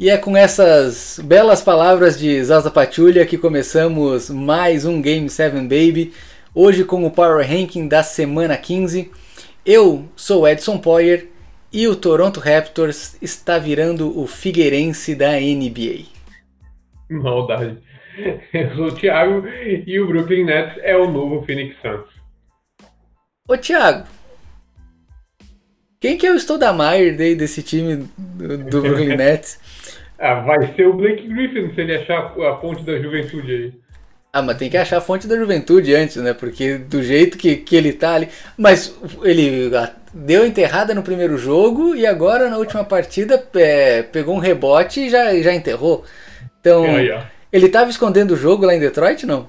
[0.00, 5.56] E é com essas belas palavras de Zaza Pachulia que começamos mais um Game 7
[5.62, 6.12] Baby,
[6.54, 9.10] hoje com o Power Ranking da semana 15.
[9.66, 11.26] Eu sou Edson Poyer
[11.72, 16.04] e o Toronto Raptors está virando o Figueirense da NBA.
[17.10, 17.78] Maldade.
[18.54, 22.08] Eu sou o Thiago e o Brooklyn Nets é o novo Phoenix Suns.
[23.48, 24.06] Ô Thiago,
[25.98, 29.58] quem que é o Stoudamire desse time do, do Brooklyn Nets?
[30.18, 33.72] Ah, vai ser o Blake Griffin se ele achar a fonte da juventude aí.
[34.32, 36.34] Ah, mas tem que achar a fonte da juventude antes, né?
[36.34, 38.28] Porque do jeito que, que ele tá ali.
[38.56, 39.70] Mas ele
[40.12, 45.10] deu enterrada no primeiro jogo e agora na última partida é, pegou um rebote e
[45.10, 46.04] já, já enterrou.
[46.60, 47.10] Então, aí,
[47.52, 49.48] ele tava escondendo o jogo lá em Detroit, não?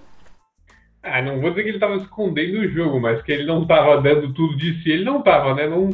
[1.01, 4.01] Ah, não vou dizer que ele tava escondendo o jogo, mas que ele não tava
[4.01, 5.67] dando tudo de si, ele não tava, né?
[5.67, 5.89] Não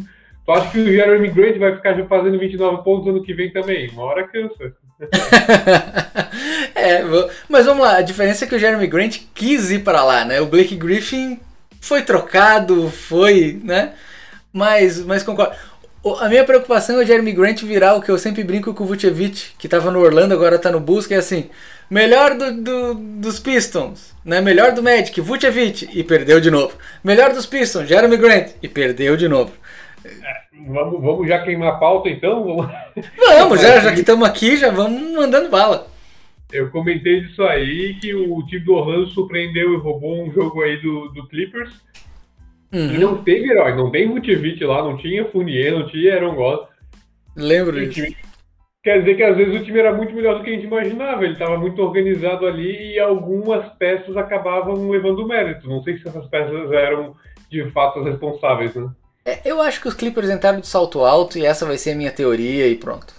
[0.45, 3.89] Tu acha que o Jeremy Grant vai ficar fazendo 29 pontos ano que vem também?
[3.89, 4.73] Uma hora cansa.
[6.75, 7.01] é,
[7.49, 10.39] mas vamos lá, a diferença é que o Jeremy Grant quis ir para lá, né?
[10.39, 11.39] O Blake Griffin
[11.81, 13.93] foi trocado, foi, né?
[14.53, 15.55] Mas, mas concordo.
[16.19, 18.87] A minha preocupação é o Jeremy Grant virar o que eu sempre brinco com o
[18.87, 21.49] Vucevic, que estava no Orlando, agora está no Bulls, que é assim,
[21.89, 24.39] melhor do, do, dos Pistons, né?
[24.39, 26.77] melhor do Magic, Vucevic, e perdeu de novo.
[27.03, 29.51] Melhor dos Pistons, Jeremy Grant, e perdeu de novo.
[30.05, 32.43] É, vamos, vamos já queimar a pauta então?
[32.43, 32.71] Vamos,
[33.17, 35.87] vamos já, já que estamos aqui, já vamos mandando bala.
[36.51, 40.77] Eu comentei disso aí, que o time do Orlando surpreendeu e roubou um jogo aí
[40.77, 41.73] do, do Clippers.
[42.71, 42.93] Uhum.
[42.93, 46.67] E não teve herói, não tem Vucevic lá, não tinha Fournier, não tinha Aaron Gosling.
[47.35, 48.05] Lembro disso.
[48.05, 48.17] Time...
[48.83, 51.23] Quer dizer que às vezes o time era muito melhor do que a gente imaginava,
[51.23, 55.67] ele estava muito organizado ali e algumas peças acabavam levando mérito.
[55.67, 57.15] Não sei se essas peças eram
[57.49, 58.87] de fato as responsáveis, né?
[59.25, 61.95] É, eu acho que os Clippers entraram de salto alto e essa vai ser a
[61.95, 63.13] minha teoria e pronto.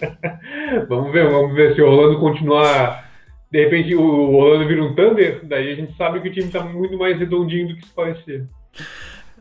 [0.88, 3.06] vamos ver, vamos ver se o Orlando continuar.
[3.50, 6.64] De repente o Orlando vira um Thunder, daí a gente sabe que o time está
[6.64, 8.46] muito mais redondinho do que isso parecia.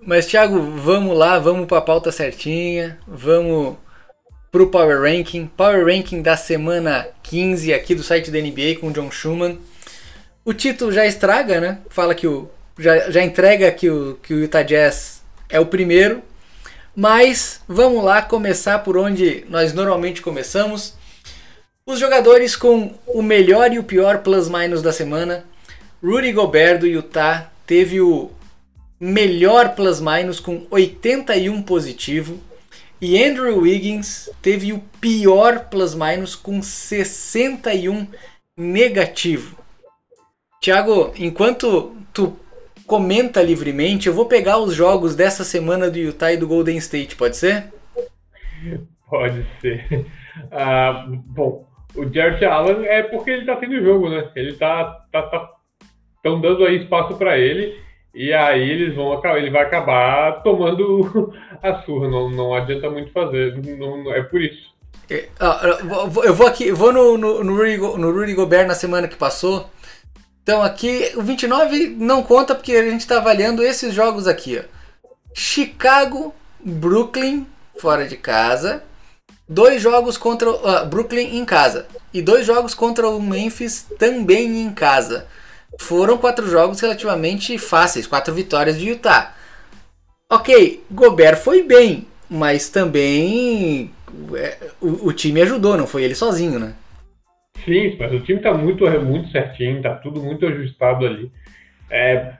[0.05, 3.77] Mas, Thiago, vamos lá, vamos para a pauta certinha, vamos
[4.51, 5.47] pro Power Ranking.
[5.47, 9.57] Power Ranking da semana 15 aqui do site da NBA com o John Schumann.
[10.43, 11.79] O título já estraga, né?
[11.89, 12.49] Fala que o.
[12.77, 15.14] Já, já entrega que o, que o Utah Jazz
[15.49, 16.21] é o primeiro.
[16.95, 20.93] Mas vamos lá começar por onde nós normalmente começamos.
[21.85, 25.45] Os jogadores com o melhor e o pior plus-minus da semana.
[26.01, 28.31] Rudy Gobert do Utah teve o
[28.99, 32.39] melhor plus-minus com 81 positivo.
[33.01, 38.07] E Andrew Wiggins teve o pior plus-minus com 61
[38.57, 39.57] negativo.
[40.61, 42.35] Tiago, enquanto tu
[42.85, 44.07] comenta livremente.
[44.07, 47.65] Eu vou pegar os jogos dessa semana do Utah e do Golden State, pode ser?
[49.09, 50.05] Pode ser.
[50.51, 54.29] Ah, bom, o Jared Allen é porque ele tá tendo jogo, né?
[54.35, 55.49] Ele tá, tá, tá
[56.21, 57.79] tão dando aí espaço para ele
[58.13, 62.09] e aí eles vão ele vai acabar tomando a surra.
[62.09, 63.55] Não, não adianta muito fazer.
[63.77, 64.73] Não, é por isso.
[65.09, 65.27] É,
[66.23, 69.69] eu vou aqui, vou no, no, no, Rudy, no Rudy Gobert na semana que passou.
[70.45, 74.59] Então aqui o 29 não conta porque a gente está avaliando esses jogos aqui.
[74.59, 75.09] Ó.
[75.33, 77.47] Chicago, Brooklyn
[77.79, 78.83] fora de casa,
[79.49, 84.71] dois jogos contra uh, Brooklyn em casa e dois jogos contra o Memphis também em
[84.71, 85.25] casa.
[85.79, 89.33] Foram quatro jogos relativamente fáceis, quatro vitórias de Utah.
[90.29, 93.91] Ok, Gobert foi bem, mas também
[94.35, 96.75] é, o, o time ajudou, não foi ele sozinho, né?
[97.63, 101.31] Sim, mas o time está muito, muito certinho, está tudo muito ajustado ali.
[101.89, 102.33] É,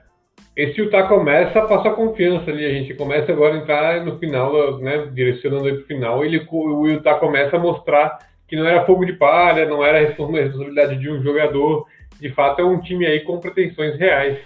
[0.56, 4.78] esse Utah começa a passar confiança ali, a gente começa agora a entrar no final,
[4.78, 8.18] né, direcionando para o final, ele, o Utah começa a mostrar
[8.48, 11.86] que não era fogo de palha, não era responsabilidade de um jogador,
[12.20, 14.38] de fato é um time aí com pretensões reais.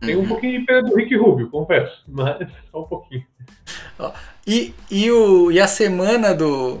[0.00, 0.28] Tem um uhum.
[0.28, 3.24] pouquinho de pena do Rick Rubio, confesso, mas só um pouquinho.
[4.46, 6.80] E, e, o, e a semana do,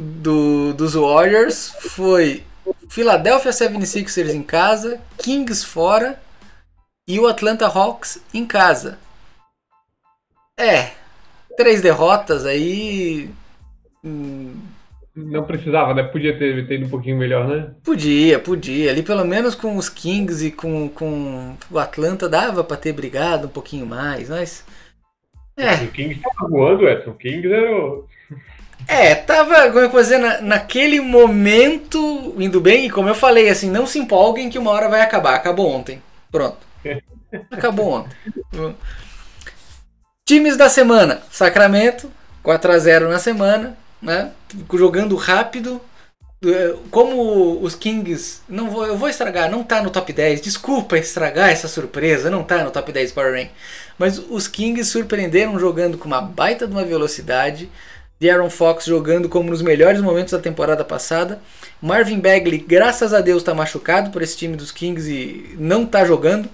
[0.00, 2.42] do, dos Warriors foi
[2.88, 6.20] Philadelphia 76ers em casa, Kings fora
[7.06, 8.98] e o Atlanta Hawks em casa.
[10.58, 10.92] É,
[11.56, 13.30] três derrotas aí.
[14.04, 14.54] Hum,
[15.14, 16.02] não precisava, né?
[16.04, 17.70] Podia ter, ter ido um pouquinho melhor, né?
[17.82, 18.90] Podia, podia.
[18.90, 23.46] Ali pelo menos com os Kings e com, com o Atlanta dava para ter brigado
[23.46, 24.64] um pouquinho mais, mas.
[25.56, 25.74] É.
[25.84, 27.10] O Kings tava voando, Edson.
[27.10, 28.06] O Kings era o.
[28.86, 33.48] É, tava, como eu posso dizer, na, naquele momento indo bem, e como eu falei,
[33.48, 35.34] assim, não se empolguem que uma hora vai acabar.
[35.34, 36.02] Acabou ontem.
[36.30, 36.58] Pronto.
[37.50, 38.16] Acabou ontem.
[40.26, 41.22] Times da semana.
[41.30, 42.10] Sacramento,
[42.44, 44.32] 4x0 na semana, né?
[44.72, 45.80] Jogando rápido,
[46.90, 50.40] como os Kings, não vou, eu vou estragar, não tá no top 10.
[50.40, 53.50] Desculpa estragar essa surpresa, não tá no top 10 Power Rank.
[53.98, 57.70] Mas os Kings surpreenderam jogando com uma baita de uma velocidade.
[58.28, 61.40] Aaron Fox jogando como nos melhores momentos da temporada passada.
[61.80, 66.04] Marvin Bagley, graças a Deus, está machucado por esse time dos Kings e não está
[66.04, 66.48] jogando,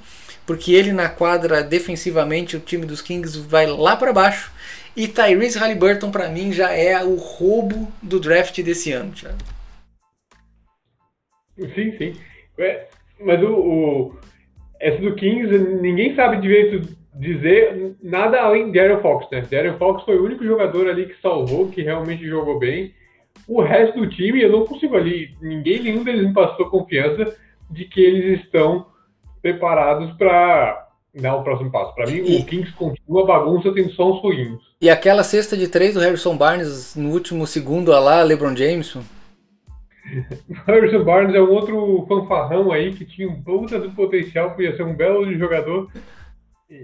[0.47, 4.53] porque ele na quadra defensivamente o time dos Kings vai lá para baixo.
[4.95, 9.37] E Tyrese Halliburton para mim já é o roubo do draft desse ano, Thiago.
[11.59, 12.17] Sim, sim.
[12.59, 12.87] É,
[13.21, 14.17] mas o, o,
[14.79, 19.43] essa do Kings, ninguém sabe direito dizer nada além de Aaron Fox, né?
[19.59, 22.95] Aaron Fox foi o único jogador ali que salvou, que realmente jogou bem.
[23.49, 27.37] O resto do time, eu não consigo ali, ninguém, nenhum deles me passou confiança
[27.71, 28.87] de que eles estão
[29.43, 31.95] preparados para dar o próximo passo.
[31.95, 32.41] Para mim, e...
[32.41, 34.61] o Kings continua bagunça, tem só uns ruins.
[34.81, 39.03] E aquela cesta de três do Harrison Barnes no último segundo, a lá, LeBron Jameson?
[40.67, 44.83] Harrison Barnes é um outro fanfarrão aí que tinha um puta do potencial, podia ser
[44.83, 45.91] um belo jogador.
[46.69, 46.83] E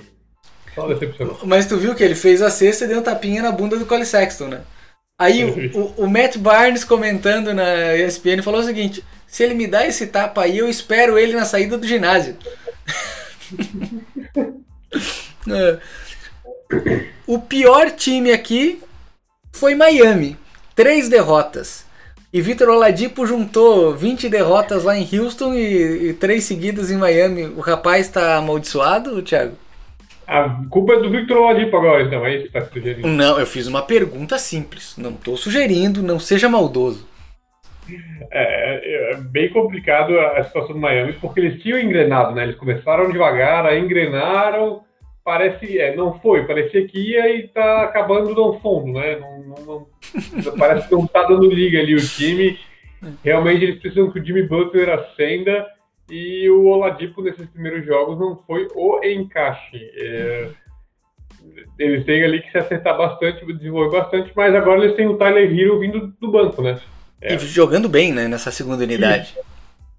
[0.75, 1.39] só decepcionou.
[1.45, 3.87] Mas tu viu que ele fez a cesta e deu um tapinha na bunda do
[3.87, 4.61] Cole Sexton, né?
[5.19, 9.67] Aí o, o, o, Matt Barnes comentando na ESPN falou o seguinte: se ele me
[9.67, 12.37] dá esse tapa aí, eu espero ele na saída do ginásio.
[15.49, 15.79] é.
[17.27, 18.83] O pior time aqui
[19.53, 20.37] foi Miami.
[20.75, 21.85] Três derrotas.
[22.33, 27.45] E Vitor Oladipo juntou 20 derrotas lá em Houston e, e três seguidas em Miami.
[27.45, 29.55] O rapaz está amaldiçoado, Thiago?
[30.27, 33.09] A culpa é do Victor Oladipo agora, então, é isso que está sugerindo?
[33.09, 34.97] Não, eu fiz uma pergunta simples.
[34.97, 37.07] Não estou sugerindo, não seja maldoso.
[38.31, 42.45] É, é, bem complicado a situação do Miami, porque eles tinham engrenado, né?
[42.45, 44.83] Eles começaram devagar, aí engrenaram,
[45.25, 49.19] parece, é, não foi, parecia que ia e tá acabando no fundo, né?
[49.19, 49.87] Não, não, não
[50.57, 52.59] parece que não tá dando liga ali o time.
[53.25, 55.67] Realmente eles precisam que o Jimmy Butler acenda
[56.13, 59.91] e o Oladipo nesses primeiros jogos não foi o encaixe.
[59.97, 60.51] É,
[61.79, 65.51] eles têm ali que se acertar bastante, desenvolver bastante, mas agora eles têm o Tyler
[65.51, 66.79] Hero vindo do banco, né?
[67.19, 67.35] É.
[67.35, 69.35] E jogando bem, né, nessa segunda unidade.
[69.39, 69.43] E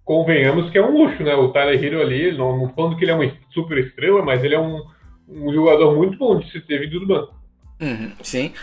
[0.06, 1.34] convenhamos que é um luxo, né?
[1.34, 4.54] O Tyler Hero ali, não, não falando que ele é uma super estrela, mas ele
[4.54, 4.84] é um,
[5.28, 7.34] um jogador muito bom de se ter vindo do banco.
[7.82, 8.54] Uhum, sim.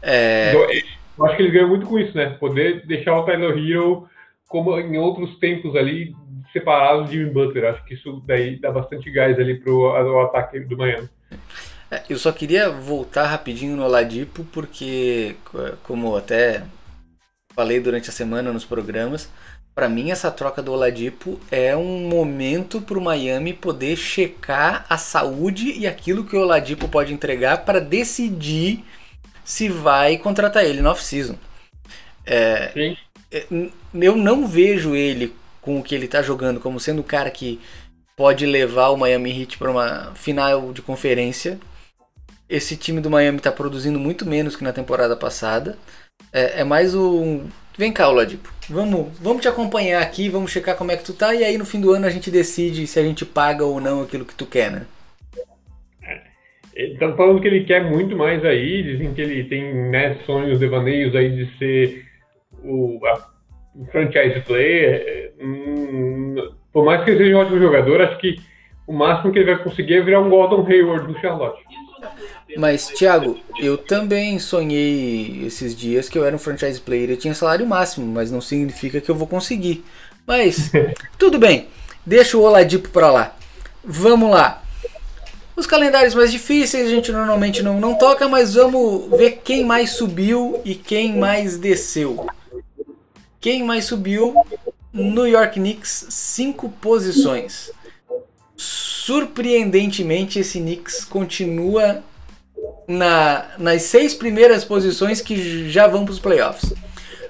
[0.00, 0.50] É...
[0.50, 0.62] Então,
[1.18, 2.30] eu acho que ele ganha muito com isso, né?
[2.38, 4.08] Poder deixar o Tyler Hero
[4.48, 6.14] como em outros tempos ali
[6.52, 7.72] separados de Jimmy Butler.
[7.72, 11.08] Acho que isso daí dá bastante gás ali pro o ataque do Miami.
[11.90, 15.34] É, eu só queria voltar rapidinho no Oladipo, porque,
[15.82, 16.62] como até
[17.54, 19.28] falei durante a semana nos programas,
[19.74, 24.96] para mim essa troca do Oladipo é um momento para o Miami poder checar a
[24.96, 28.84] saúde e aquilo que o Oladipo pode entregar para decidir
[29.44, 31.36] se vai contratar ele no off-season.
[32.24, 32.94] É,
[33.32, 33.46] é
[33.94, 37.60] eu não vejo ele com o que ele está jogando como sendo o cara que
[38.16, 41.58] pode levar o Miami Heat para uma final de conferência.
[42.48, 45.78] Esse time do Miami está produzindo muito menos que na temporada passada.
[46.32, 47.48] É, é mais um.
[47.78, 48.52] Vem cá, Oladipo.
[48.68, 51.64] Vamos, vamos te acompanhar aqui, vamos checar como é que tu tá e aí no
[51.64, 54.44] fim do ano a gente decide se a gente paga ou não aquilo que tu
[54.46, 54.86] quer, né?
[56.76, 61.14] Estão falando que ele quer muito mais aí, dizem que ele tem né, sonhos, devaneios
[61.16, 62.06] aí de ser
[62.62, 63.28] o, a,
[63.86, 65.32] franchise player.
[65.40, 68.36] Hum, por mais que ele seja um ótimo jogador, acho que
[68.86, 71.62] o máximo que ele vai conseguir é virar um Gordon Hayward no Charlotte.
[72.56, 77.10] Mas, Thiago, eu também sonhei esses dias que eu era um franchise player.
[77.10, 79.84] Eu tinha salário máximo, mas não significa que eu vou conseguir.
[80.26, 80.72] Mas,
[81.18, 81.68] tudo bem.
[82.04, 83.36] Deixa o Oladipo pra lá.
[83.84, 84.62] Vamos lá.
[85.54, 89.90] Os calendários mais difíceis a gente normalmente não, não toca, mas vamos ver quem mais
[89.90, 92.26] subiu e quem mais desceu.
[93.40, 94.34] Quem mais subiu?
[94.92, 97.72] New York Knicks, cinco posições.
[98.56, 102.02] Surpreendentemente, esse Knicks continua
[102.86, 106.74] na, nas seis primeiras posições que já vão para os playoffs.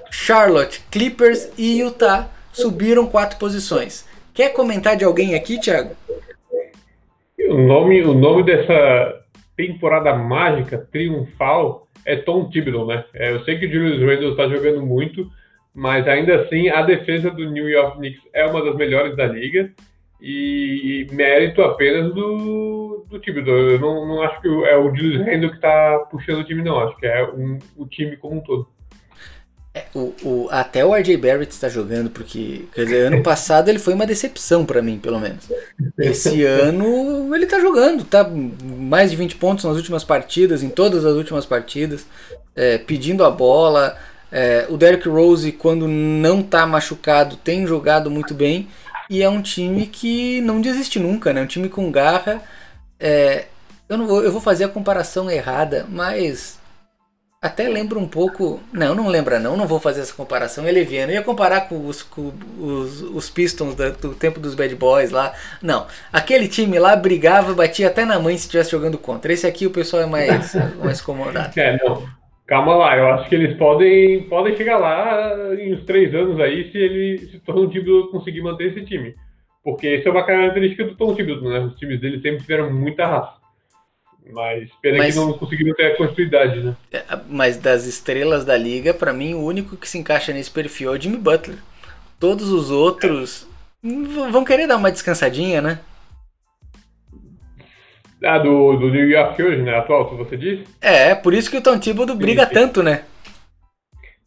[0.09, 4.05] Charlotte, Clippers e Utah subiram quatro posições.
[4.33, 5.95] Quer comentar de alguém aqui, Thiago?
[7.49, 9.21] O nome, o nome dessa
[9.55, 13.05] temporada mágica, triunfal, é Tom Thibodeau, né?
[13.13, 15.29] É, eu sei que o Julius Randle está jogando muito,
[15.73, 19.71] mas ainda assim a defesa do New York Knicks é uma das melhores da liga
[20.21, 23.41] e, e mérito apenas do, do time.
[23.47, 26.79] Eu não, não acho que é o Julius Randle que está puxando o time, não.
[26.79, 28.67] Acho que é um, o time como um todo.
[29.73, 33.79] É, o, o, até o RJ Barrett está jogando, porque quer dizer, ano passado ele
[33.79, 35.49] foi uma decepção para mim, pelo menos.
[35.97, 41.05] Esse ano ele está jogando, tá mais de 20 pontos nas últimas partidas, em todas
[41.05, 42.05] as últimas partidas,
[42.53, 43.97] é, pedindo a bola,
[44.31, 48.67] É, o Derrick Rose, quando não tá machucado, tem jogado muito bem.
[49.09, 51.41] E é um time que não desiste nunca, né?
[51.41, 52.41] Um time com garra.
[52.97, 53.45] É,
[53.89, 56.57] eu, não vou, eu vou fazer a comparação errada, mas
[57.41, 58.61] até lembra um pouco.
[58.71, 60.65] Não, não lembra não, não vou fazer essa comparação.
[60.65, 61.11] É leviano.
[61.11, 65.11] Eu ia comparar com os, com os, os Pistons da, do tempo dos Bad Boys
[65.11, 65.33] lá.
[65.61, 65.87] Não.
[66.13, 69.33] Aquele time lá brigava, batia até na mãe se estivesse jogando contra.
[69.33, 71.59] Esse aqui o pessoal é mais, mais comodado.
[71.59, 72.20] É, não.
[72.51, 76.69] Calma lá, eu acho que eles podem, podem chegar lá em uns três anos aí
[76.69, 79.15] se ele se Tom Thibodeau conseguir manter esse time.
[79.63, 81.59] Porque isso é uma característica do Tom Thibodeau, né?
[81.61, 83.35] Os times dele sempre tiveram muita raça.
[84.33, 86.75] Mas pena mas, que não conseguiram ter a continuidade, né?
[86.91, 90.93] É, mas das estrelas da liga, para mim, o único que se encaixa nesse perfil
[90.93, 91.57] é o Jimmy Butler.
[92.19, 93.47] Todos os outros
[93.81, 94.29] é.
[94.29, 95.79] vão querer dar uma descansadinha, né?
[98.23, 99.75] Ah, do, do New York hoje, né?
[99.75, 100.63] Atual, que você disse?
[100.79, 103.03] É, por isso que o Tom Thibodeau briga sim, tanto, né?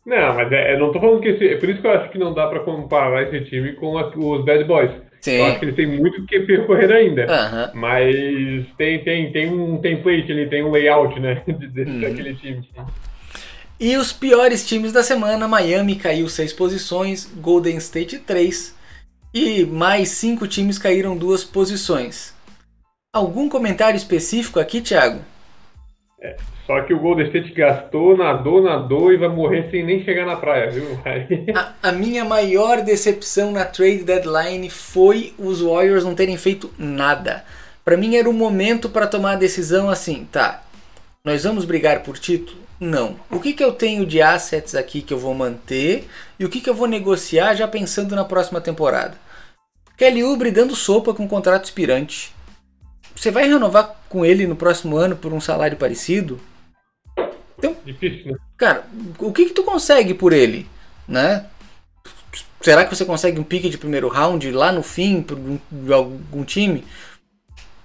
[0.05, 1.49] Não, mas é, não tô falando que esse.
[1.49, 4.09] É por isso que eu acho que não dá pra comparar esse time com a,
[4.09, 4.91] os Bad Boys.
[5.21, 5.37] Sim.
[5.37, 7.23] Eu acho que eles têm muito que percorrer ainda.
[7.23, 7.81] Uhum.
[7.81, 11.43] Mas tem, tem, tem um template ali, tem um layout, né?
[11.47, 12.01] Desse, uhum.
[12.01, 12.69] Daquele time.
[13.81, 18.75] E os piores times da semana: Miami caiu seis posições, Golden State 3.
[19.33, 22.34] E mais cinco times caíram duas posições.
[23.15, 25.21] Algum comentário específico aqui, Thiago?
[26.21, 30.27] É, só que o Golden State gastou, nadou, nadou e vai morrer sem nem chegar
[30.27, 30.99] na praia, viu?
[31.55, 37.45] a, a, minha maior decepção na trade deadline foi os Warriors não terem feito nada.
[37.85, 40.65] Para mim era o momento para tomar a decisão assim, tá?
[41.25, 42.59] Nós vamos brigar por título?
[42.81, 43.15] Não.
[43.31, 46.61] O que, que eu tenho de assets aqui que eu vou manter e o que,
[46.61, 49.17] que eu vou negociar já pensando na próxima temporada?
[49.97, 52.34] Kelly Oubre dando sopa com um contrato expirante.
[53.15, 56.41] Você vai renovar com ele no próximo ano por um salário parecido?
[57.59, 58.39] Então, Difícil, né?
[58.57, 58.85] Cara,
[59.19, 60.67] o que, que tu consegue por ele?
[61.07, 61.47] Né?
[62.61, 65.39] Será que você consegue um pique de primeiro round lá no fim por
[65.71, 66.85] de algum time?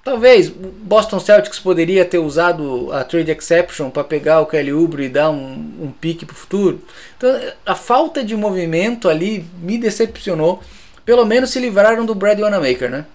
[0.03, 5.09] Talvez Boston Celtics poderia ter usado a trade exception para pegar o Kelly Oubre e
[5.09, 6.81] dar um, um pique para o futuro.
[7.17, 7.29] Então,
[7.65, 10.63] a falta de movimento ali me decepcionou.
[11.03, 13.05] Pelo menos se livraram do Brad Wanamaker, né?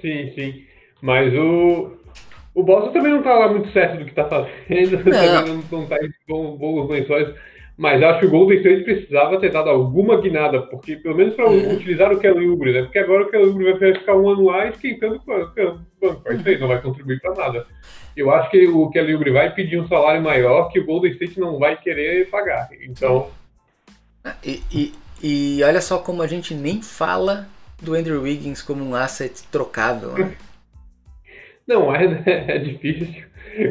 [0.00, 0.65] Sim, sim.
[1.00, 1.92] Mas o,
[2.54, 5.62] o Boston também não está lá muito certo do que está fazendo, não.
[5.70, 7.34] não está em boas lençóis.
[7.76, 11.50] Mas acho que o Golden State precisava ter dado alguma guinada, porque pelo menos para
[11.50, 11.74] uhum.
[11.74, 12.82] utilizar o Kelly Oubre, né?
[12.82, 16.32] Porque agora o Kelly Oubre vai ficar um ano lá esquentando o banco.
[16.32, 17.66] Isso aí não vai contribuir para nada.
[18.16, 21.38] Eu acho que o Kelly Oubre vai pedir um salário maior que o Golden State
[21.38, 22.70] não vai querer pagar.
[22.82, 23.30] Então.
[24.42, 27.46] E, e, e olha só como a gente nem fala
[27.82, 30.34] do Andrew Wiggins como um asset trocável, né?
[31.66, 32.22] Não, é,
[32.54, 33.24] é difícil.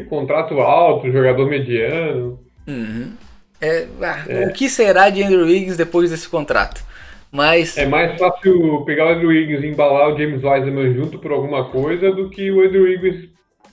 [0.09, 2.39] Contrato alto, jogador mediano.
[2.67, 3.13] Uhum.
[3.61, 4.47] É, ah, é.
[4.47, 6.83] O que será de Andrew Wiggins depois desse contrato?
[7.31, 7.77] Mas...
[7.77, 11.69] É mais fácil pegar o Andrew Wiggins e embalar o James Wiseman junto por alguma
[11.69, 13.29] coisa do que o Andrew Wiggins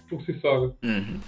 [0.09, 0.67] por si só.
[0.67, 0.73] Né?
[0.83, 1.21] Uhum.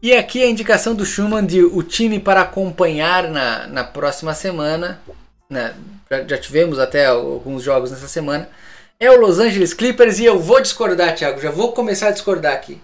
[0.00, 5.00] E aqui a indicação do Schumann de o time para acompanhar na, na próxima semana.
[5.50, 5.74] Né?
[6.08, 8.48] Já, já tivemos até alguns jogos nessa semana
[9.00, 11.40] é o Los Angeles Clippers e eu vou discordar, Thiago.
[11.40, 12.78] Já vou começar a discordar aqui.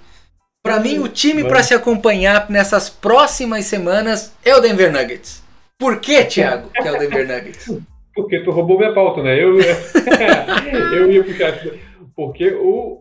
[0.63, 5.43] Para mim, o time para se acompanhar nessas próximas semanas é o Denver Nuggets.
[5.79, 7.67] Por que, Thiago, que é o Denver Nuggets?
[8.15, 9.37] Porque tu roubou minha pauta, né?
[9.43, 9.59] Eu,
[10.95, 11.61] eu ia puxar.
[12.15, 13.01] Porque o,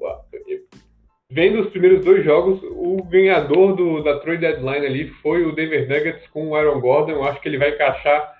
[1.30, 5.88] vendo os primeiros dois jogos, o ganhador do, da trade deadline ali foi o Denver
[5.88, 7.12] Nuggets com o Aaron Gordon.
[7.12, 8.34] Eu acho que ele vai encaixar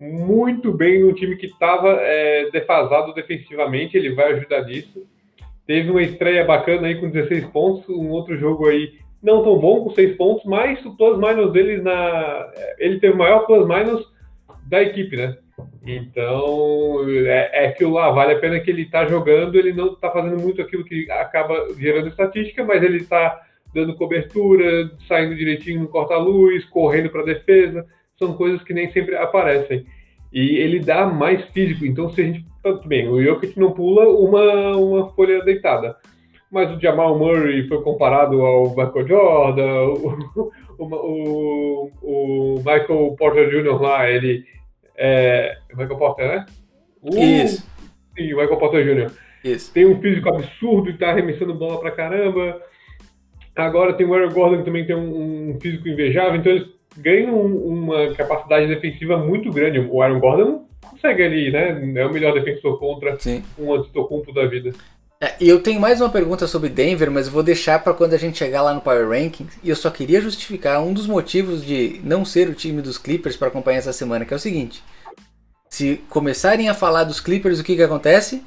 [0.00, 5.06] muito bem no time que estava é, defasado defensivamente, ele vai ajudar nisso.
[5.66, 9.84] Teve uma estreia bacana aí com 16 pontos, um outro jogo aí não tão bom
[9.84, 12.50] com 6 pontos, mas o plus minus dele na.
[12.78, 14.10] Ele teve o maior plus minus
[14.66, 15.36] da equipe, né?
[15.86, 20.10] Então é, é aquilo lá, vale a pena que ele está jogando, ele não está
[20.10, 23.42] fazendo muito aquilo que acaba gerando estatística, mas ele está
[23.74, 27.86] dando cobertura, saindo direitinho no corta-luz, correndo para a defesa
[28.20, 29.86] são coisas que nem sempre aparecem.
[30.30, 31.86] E ele dá mais físico.
[31.86, 32.44] Então, se a gente.
[32.62, 35.96] Tudo bem, o Jokic não pula uma, uma folha deitada.
[36.52, 39.84] Mas o Jamal Murray foi comparado ao Michael Jordan,
[40.78, 43.80] o, o, o, Michael Porter Jr.
[43.80, 44.44] lá, ele.
[44.96, 46.46] É, Michael Porter, né?
[47.00, 47.66] O, Isso.
[48.14, 49.10] Sim, o Michael Porter Jr.
[49.42, 49.72] Isso.
[49.72, 52.60] Tem um físico absurdo e tá arremessando bola pra caramba.
[53.56, 57.32] Agora tem o Aaron Gordon que também tem um, um físico invejável, então eles ganha
[57.32, 59.78] uma capacidade defensiva muito grande.
[59.78, 61.70] O Aaron Gordon consegue ali, né?
[61.96, 63.42] É o melhor defensor contra Sim.
[63.58, 64.72] um Antetokounmpo da vida.
[65.22, 68.18] É, e eu tenho mais uma pergunta sobre Denver, mas vou deixar para quando a
[68.18, 69.58] gente chegar lá no Power Rankings.
[69.62, 73.36] E eu só queria justificar um dos motivos de não ser o time dos Clippers
[73.36, 74.82] para acompanhar essa semana, que é o seguinte:
[75.68, 78.42] se começarem a falar dos Clippers, o que que acontece?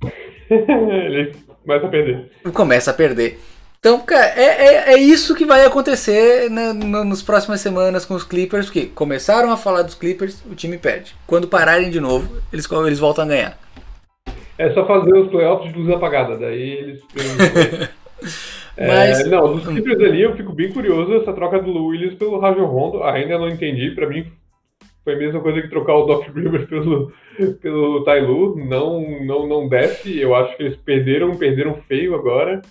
[0.48, 1.32] Ele
[1.64, 2.30] começa a perder.
[2.52, 3.40] Começa a perder.
[3.84, 8.14] Então, cara, é, é, é isso que vai acontecer na, no, nas próximas semanas com
[8.14, 11.14] os Clippers, porque começaram a falar dos Clippers, o time perde.
[11.26, 13.58] Quando pararem de novo, eles, eles voltam a ganhar.
[14.56, 17.02] É só fazer os playoffs de luz apagada, daí eles.
[18.74, 19.28] é, Mas...
[19.28, 23.02] Não, dos Clippers ali eu fico bem curioso essa troca do Willis pelo Rajon Rondo.
[23.02, 24.32] Ainda não entendi, pra mim
[25.04, 27.12] foi a mesma coisa que trocar o Doc Rivers pelo,
[27.60, 28.56] pelo Tailu.
[28.56, 30.18] Não, não, não desce.
[30.18, 32.62] Eu acho que eles perderam, perderam feio agora.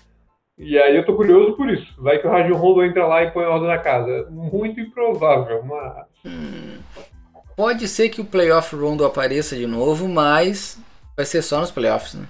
[0.57, 1.93] E aí eu tô curioso por isso.
[1.97, 4.27] Vai que o Rajon Rondo entra lá e põe a ordem na casa.
[4.29, 6.05] Muito improvável, mas.
[6.25, 6.77] Hum,
[7.57, 10.79] pode ser que o playoff Rondo apareça de novo, mas
[11.15, 12.25] Vai ser só nos playoffs, né?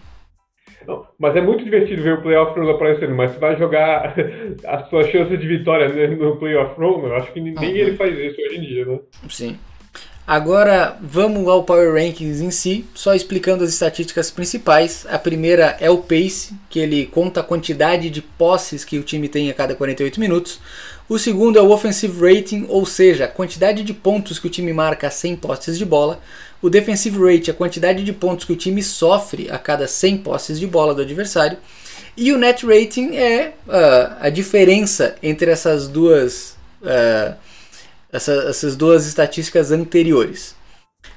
[0.86, 4.14] Não, mas é muito divertido ver o playoff round aparecendo, mas você vai jogar
[4.68, 5.88] as suas chances de vitória
[6.18, 7.64] no playoff round, eu acho que nem uhum.
[7.64, 9.00] ele faz isso hoje em dia, né?
[9.30, 9.58] Sim.
[10.26, 15.06] Agora vamos ao Power Rankings em si, só explicando as estatísticas principais.
[15.10, 19.28] A primeira é o pace, que ele conta a quantidade de posses que o time
[19.28, 20.62] tem a cada 48 minutos.
[21.10, 24.72] O segundo é o offensive rating, ou seja, a quantidade de pontos que o time
[24.72, 26.22] marca 100 posses de bola.
[26.62, 30.58] O defensive rate, a quantidade de pontos que o time sofre a cada 100 posses
[30.58, 31.58] de bola do adversário.
[32.16, 37.36] E o net rating é uh, a diferença entre essas duas, uh,
[38.14, 40.56] essa, essas duas estatísticas anteriores.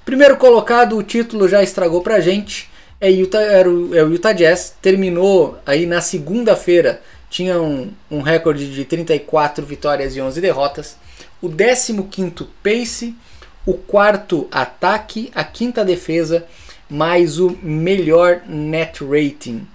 [0.05, 2.69] Primeiro colocado, o título já estragou pra gente.
[3.01, 4.75] É, Utah, era o, é o Utah Jazz.
[4.83, 7.01] Terminou aí na segunda-feira.
[7.31, 10.97] Tinha um, um recorde de 34 vitórias e 11 derrotas.
[11.41, 11.93] O 15
[12.63, 13.15] Pace
[13.67, 16.47] o quarto ataque, a quinta defesa,
[16.89, 19.67] mais o melhor net rating.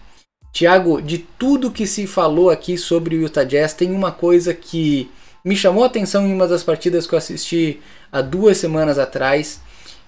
[0.54, 5.12] Tiago, de tudo que se falou aqui sobre o Utah Jazz, tem uma coisa que
[5.43, 9.60] me chamou a atenção em uma das partidas que eu assisti há duas semanas atrás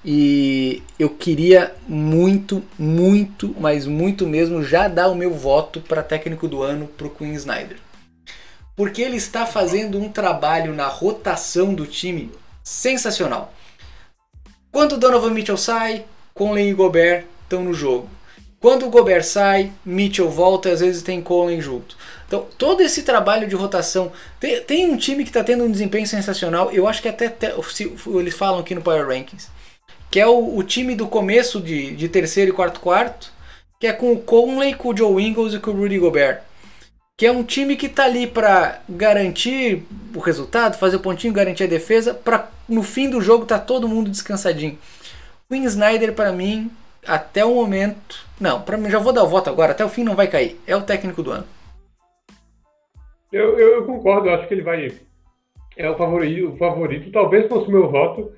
[0.05, 6.47] e eu queria muito, muito, mas muito mesmo já dar o meu voto para técnico
[6.47, 7.77] do ano para o Queen Snyder.
[8.75, 12.31] Porque ele está fazendo um trabalho na rotação do time
[12.63, 13.53] sensacional.
[14.71, 18.09] Quando Donovan Mitchell sai, Conley e Gobert estão no jogo.
[18.63, 21.97] Quando o Gobert sai, Mitchell volta e às vezes tem Conley junto.
[22.26, 24.10] Então, todo esse trabalho de rotação.
[24.39, 26.71] Tem, tem um time que está tendo um desempenho sensacional.
[26.71, 29.49] Eu acho que até, até se, eles falam aqui no Power Rankings.
[30.10, 33.34] Que é o, o, time do começo de, de terceiro e quarto quarto.
[33.82, 36.43] Que é com o Conley, com o Joe Ingles e com o Rudy Gobert.
[37.17, 39.84] Que é um time que está ali para garantir
[40.15, 43.89] o resultado, fazer o pontinho, garantir a defesa, para no fim do jogo tá todo
[43.89, 44.80] mundo descansadinho.
[45.49, 46.71] O Snyder para mim
[47.07, 50.03] até o momento, não, para mim já vou dar o voto agora, até o fim
[50.03, 50.59] não vai cair.
[50.67, 51.45] É o técnico do ano.
[53.31, 54.91] Eu, eu, eu concordo, eu acho que ele vai
[55.75, 58.31] é o favorito, o favorito, talvez fosse o meu voto,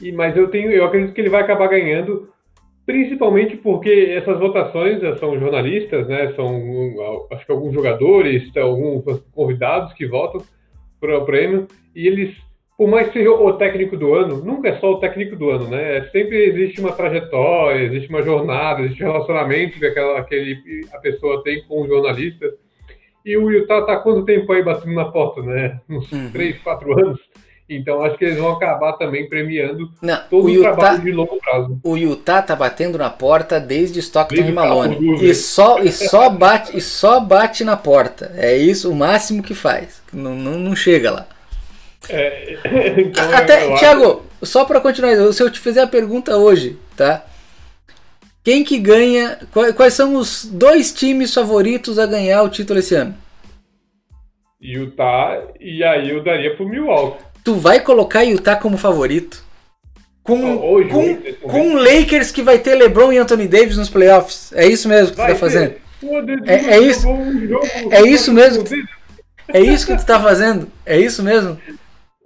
[0.00, 2.30] e mas eu tenho, eu acredito que ele vai acabar ganhando,
[2.86, 6.32] principalmente porque essas votações são jornalistas, né?
[6.34, 10.40] São acho que alguns jogadores, alguns convidados que votam
[10.98, 12.34] para o prêmio e eles
[12.78, 15.66] por mais que seja o técnico do ano, nunca é só o técnico do ano,
[15.66, 15.96] né?
[15.96, 20.98] É sempre existe uma trajetória, existe uma jornada, existe um relacionamento que aquela, aquele, a
[20.98, 22.46] pessoa tem com o jornalista.
[23.26, 25.80] E o Utah tá quanto tempo aí batendo na porta, né?
[25.90, 26.30] Uns uhum.
[26.30, 27.20] 3, 4 anos.
[27.68, 31.36] Então acho que eles vão acabar também premiando Não, todo o, Utah, trabalho de longo
[31.36, 31.80] prazo.
[31.82, 35.20] O Utah tá batendo na porta desde Stockton desde e Malone.
[35.20, 38.32] E só, e, só bate, e só bate na porta.
[38.36, 40.00] É isso o máximo que faz.
[40.12, 41.26] Não, não, não chega lá.
[42.08, 42.58] É,
[43.00, 44.46] então Até, Thiago, acho...
[44.50, 47.24] só para continuar, se eu te fizer a pergunta hoje, tá?
[48.42, 49.38] Quem que ganha?
[49.76, 53.14] Quais são os dois times favoritos a ganhar o título esse ano?
[54.60, 57.22] Utah, e aí eu daria pro Milwaukee.
[57.44, 59.44] Tu vai colocar Utah como favorito?
[60.22, 64.52] Com, hoje, com, com Lakers que vai ter LeBron e Anthony Davis nos playoffs.
[64.54, 65.74] É isso mesmo que vai tu tá fazendo?
[66.46, 67.08] é, é, isso,
[67.90, 68.64] é, é isso mesmo.
[69.48, 70.70] É isso que tu tá fazendo?
[70.84, 71.58] É isso mesmo?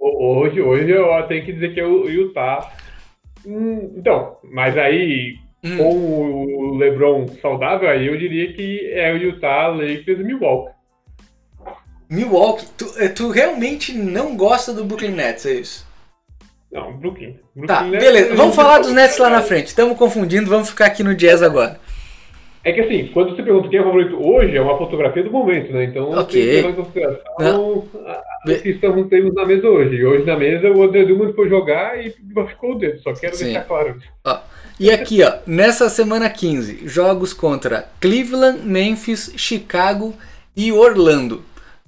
[0.05, 2.69] Hoje, hoje eu tenho que dizer que o Utah.
[3.45, 5.77] Hum, então, mas aí, hum.
[5.77, 10.73] com o LeBron saudável, aí eu diria que é o Utah, Lakers e Milwaukee.
[12.09, 12.65] Milwaukee?
[12.77, 15.87] Tu, eh, tu realmente não gosta do Brooklyn Nets, é isso?
[16.69, 17.39] Não, Brooklyn.
[17.55, 18.35] Brooklyn tá, Nets, beleza.
[18.35, 19.67] Vamos falar dos Nets lá na frente.
[19.67, 21.79] Estamos confundindo, vamos ficar aqui no Jazz agora.
[22.65, 25.31] É que assim, quando você pergunta quem é o favorito hoje, é uma fotografia do
[25.31, 25.83] momento, né?
[25.83, 26.23] Então, okay.
[26.23, 29.95] tem que levar em consideração o que estamos temos na mesa hoje.
[29.95, 33.35] E hoje na mesa o André Drummond foi jogar e machucou o dedo, só quero
[33.35, 33.45] Sim.
[33.45, 33.99] deixar claro.
[34.23, 34.39] Ó,
[34.79, 40.13] E aqui, ó, nessa semana 15, jogos contra Cleveland, Memphis, Chicago
[40.55, 41.43] e Orlando.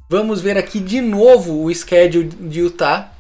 [0.10, 3.14] Vamos ver aqui de novo o schedule de Utah.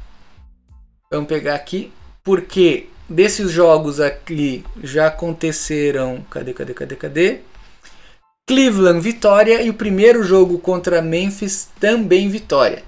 [1.10, 1.90] Vamos pegar aqui,
[2.22, 6.22] porque desses jogos aqui já aconteceram.
[6.30, 7.40] Cadê, cadê, cadê, cadê?
[8.48, 9.62] Cleveland, vitória.
[9.62, 12.84] E o primeiro jogo contra Memphis, também vitória.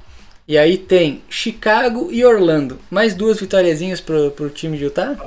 [0.47, 2.77] E aí tem Chicago e Orlando.
[2.89, 5.17] Mais duas vitóriazinhas pro, pro time de Utah?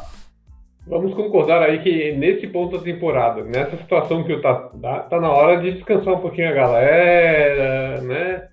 [0.86, 4.54] Vamos concordar aí que nesse ponto da temporada, nessa situação que o tá,
[5.10, 8.48] tá na hora de descansar um pouquinho a galera, né?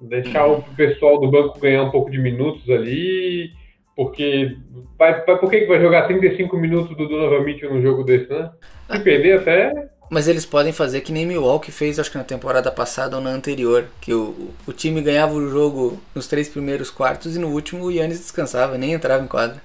[0.00, 3.52] Deixar o pessoal do banco ganhar um pouco de minutos ali,
[3.98, 4.56] porque
[4.96, 8.48] vai, vai, por que vai jogar 35 minutos do Donovan Mitchell num jogo desse, né?
[8.86, 9.00] Se ah.
[9.00, 9.88] perder até.
[10.08, 13.30] Mas eles podem fazer que nem Milwaukee fez, acho que na temporada passada ou na
[13.30, 17.86] anterior, que o, o time ganhava o jogo nos três primeiros quartos e no último
[17.86, 19.60] o Yannis descansava, nem entrava em quadra.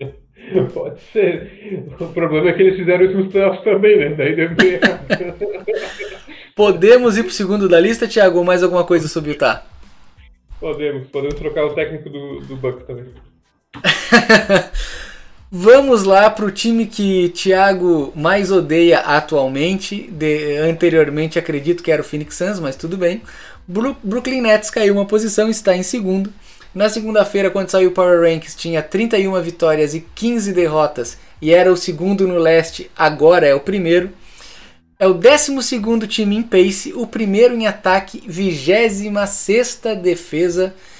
[0.74, 1.86] Pode ser.
[1.98, 4.10] O problema é que eles fizeram isso nos playoffs também, né?
[4.10, 4.80] Daí deve ter.
[6.54, 8.44] Podemos ir pro segundo da lista, Thiago?
[8.44, 9.64] Mais alguma coisa sobre o Utah?
[10.60, 13.06] Podemos, podemos trocar o técnico do, do Bucks também.
[15.50, 20.10] Vamos lá pro time que Thiago mais odeia atualmente.
[20.10, 23.22] De, anteriormente acredito que era o Phoenix Suns, mas tudo bem.
[23.66, 26.32] Bru Brooklyn Nets caiu uma posição, está em segundo.
[26.74, 31.72] Na segunda-feira, quando saiu o Power Rankings, tinha 31 vitórias e 15 derrotas e era
[31.72, 34.10] o segundo no leste, agora é o primeiro.
[34.98, 40.95] É o 12 time em pace, o primeiro em ataque, 26 defesa e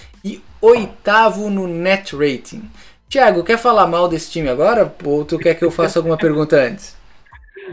[0.60, 2.62] oitavo no net rating.
[3.08, 4.92] Tiago, quer falar mal desse time agora?
[5.04, 6.96] Ou tu quer que eu faça alguma pergunta antes?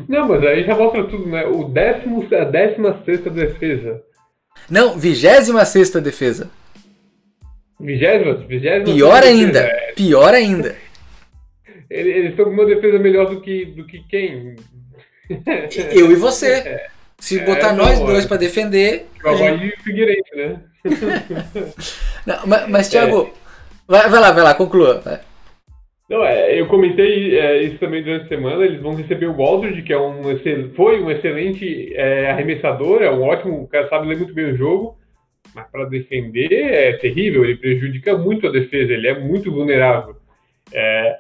[0.08, 1.46] Não, mas aí já mostra tudo, né?
[1.46, 4.02] O décimo, a 16 defesa.
[4.70, 6.50] Não, 26 defesa.
[7.80, 8.36] Vigésima?
[8.36, 8.86] Vigésima?
[8.86, 9.60] Pior ainda.
[9.60, 9.92] É...
[9.94, 10.76] Pior ainda.
[11.90, 14.56] Eles estão com uma defesa melhor do que, do que quem?
[15.92, 16.82] Eu e você.
[17.24, 18.28] Se é, botar nós não, dois é.
[18.28, 19.08] para defender.
[19.24, 19.64] O gente...
[19.64, 20.60] e o Figueirense, né?
[22.28, 23.32] não, mas, mas Thiago, é.
[23.88, 25.00] vai, vai lá, vai lá, conclua.
[25.00, 25.20] Vai.
[26.10, 28.66] Não, é, eu comentei é, isso também durante a semana.
[28.66, 30.22] Eles vão receber o Aldridge, que é um,
[30.76, 34.58] foi um excelente é, arremessador, é um ótimo, o cara sabe ler muito bem o
[34.58, 34.98] jogo
[35.54, 40.16] mas para defender é terrível, ele prejudica muito a defesa, ele é muito vulnerável.
[40.74, 41.20] É,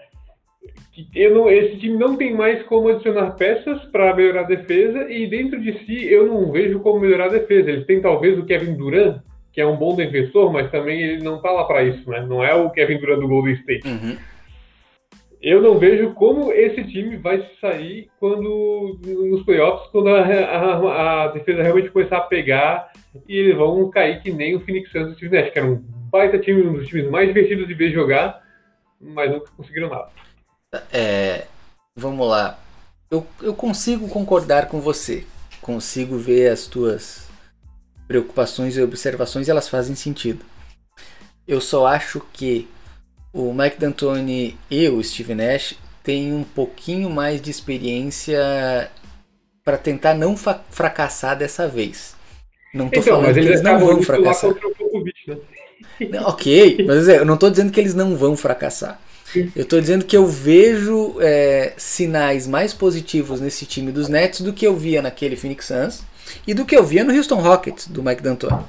[1.32, 5.60] não, esse time não tem mais como adicionar peças para melhorar a defesa e dentro
[5.60, 7.72] de si eu não vejo como melhorar a defesa.
[7.72, 9.22] Eles têm talvez o Kevin Durant,
[9.52, 12.26] que é um bom defensor, mas também ele não está lá para isso, né?
[12.28, 13.88] Não é o Kevin Durant do Golden State.
[13.88, 14.18] Uhum.
[15.42, 21.28] Eu não vejo como esse time vai sair quando nos playoffs, quando a, a, a
[21.28, 22.92] defesa realmente começar a pegar
[23.28, 25.84] e eles vão cair que nem o Phoenix Suns do Steve Nash, que era um
[26.10, 28.42] baita time, um dos times mais divertidos de ver jogar,
[29.02, 30.08] mas nunca conseguiram nada.
[30.92, 31.46] É,
[31.96, 32.60] vamos lá.
[33.12, 35.26] Eu, eu consigo concordar com você.
[35.62, 37.28] Consigo ver as tuas
[38.08, 40.44] preocupações e observações, elas fazem sentido.
[41.48, 42.68] Eu só acho que
[43.32, 48.92] o Mike D'Antoni e o Steve Nash têm um pouquinho mais de experiência
[49.64, 52.16] para tentar não fracassar dessa vez.
[52.74, 54.54] Não tô então, falando que eles não vão fracassar.
[56.00, 56.22] Né?
[56.26, 59.00] ok, mas eu não estou dizendo que eles não vão fracassar.
[59.36, 64.54] Eu estou dizendo que eu vejo é, sinais mais positivos nesse time dos Nets do
[64.54, 66.04] que eu via naquele Phoenix Suns
[66.46, 68.64] e do que eu via no Houston Rockets do Mike D'Antoni.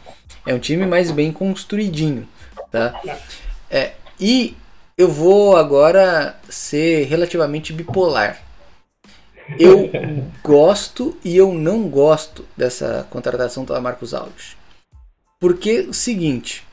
[0.47, 2.29] É um time mais bem construidinho,
[2.71, 3.01] tá?
[3.71, 4.57] É, e
[4.97, 8.41] eu vou agora ser relativamente bipolar.
[9.59, 9.91] Eu
[10.43, 14.57] gosto e eu não gosto dessa contratação do Marcos Aldridge.
[15.41, 16.65] Porque o seguinte,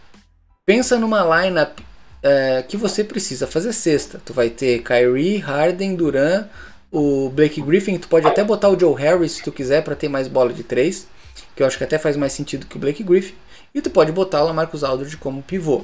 [0.65, 1.80] pensa numa lineup
[2.21, 4.21] é, que você precisa fazer sexta.
[4.23, 6.45] Tu vai ter Kyrie, Harden, Duran,
[6.91, 7.97] o Blake Griffin.
[7.97, 10.63] Tu pode até botar o Joe Harris se tu quiser para ter mais bola de
[10.63, 11.07] três,
[11.55, 13.36] que eu acho que até faz mais sentido que o Blake Griffin.
[13.73, 15.84] E tu pode botar o Lamarcus Aldridge como pivô.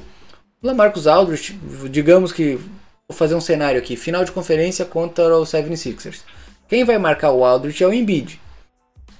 [0.61, 1.57] O Lamarcus Aldridge,
[1.89, 2.55] digamos que
[3.07, 6.21] vou fazer um cenário aqui, final de conferência contra o 76ers.
[6.67, 8.41] Quem vai marcar o Aldridge é o Embiid.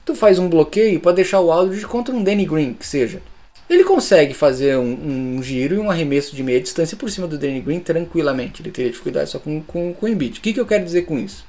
[0.03, 3.21] Tu faz um bloqueio para deixar o Aldridge contra um Danny Green, que seja.
[3.69, 7.38] Ele consegue fazer um, um, giro e um arremesso de meia distância por cima do
[7.38, 8.62] Danny Green tranquilamente.
[8.62, 10.39] Ele teria dificuldade só com, com, com o Embiid.
[10.39, 11.45] O que, que eu quero dizer com isso?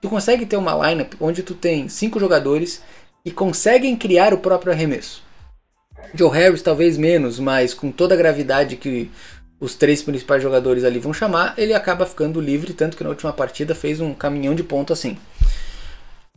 [0.00, 2.82] Tu consegue ter uma lineup onde tu tem cinco jogadores
[3.24, 5.22] e conseguem criar o próprio arremesso.
[6.14, 9.10] Joe Harris talvez menos, mas com toda a gravidade que
[9.58, 13.32] os três principais jogadores ali vão chamar, ele acaba ficando livre, tanto que na última
[13.32, 15.16] partida fez um caminhão de ponto assim.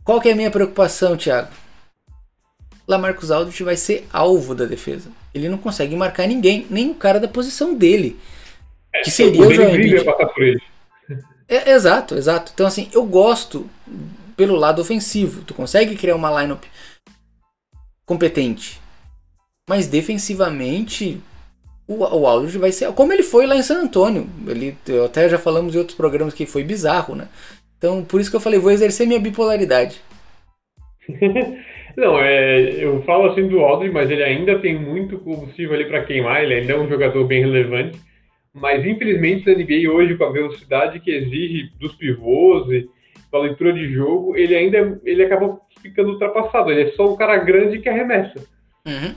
[0.02, 1.50] Qual que é a minha preocupação, Thiago?
[2.90, 5.10] Lamarcus Aldridge vai ser alvo da defesa.
[5.32, 8.18] Ele não consegue marcar ninguém, nem o cara da posição dele.
[8.92, 10.04] É, que seria o, Joel Embiid.
[10.04, 10.60] Passar por ele.
[11.48, 12.50] É, exato, exato.
[12.52, 13.70] Então, assim, eu gosto
[14.36, 15.42] pelo lado ofensivo.
[15.42, 16.64] Tu consegue criar uma lineup
[18.04, 18.80] competente.
[19.68, 21.20] Mas defensivamente,
[21.86, 24.28] o, o Aldridge vai ser como ele foi lá em San Antônio.
[24.48, 27.28] Ele, até já falamos em outros programas que foi bizarro, né?
[27.78, 30.02] Então, por isso que eu falei, vou exercer minha bipolaridade.
[31.96, 36.04] Não, é, eu falo assim do Aldridge, mas ele ainda tem muito combustível ali para
[36.04, 37.98] queimar, ele ainda é um jogador bem relevante.
[38.52, 42.88] Mas infelizmente na NBA hoje, com a velocidade que exige dos pivôs e
[43.32, 46.70] da leitura de jogo, ele ainda ele acaba ficando ultrapassado.
[46.70, 48.44] Ele é só um cara grande que arremessa.
[48.86, 49.14] Uhum.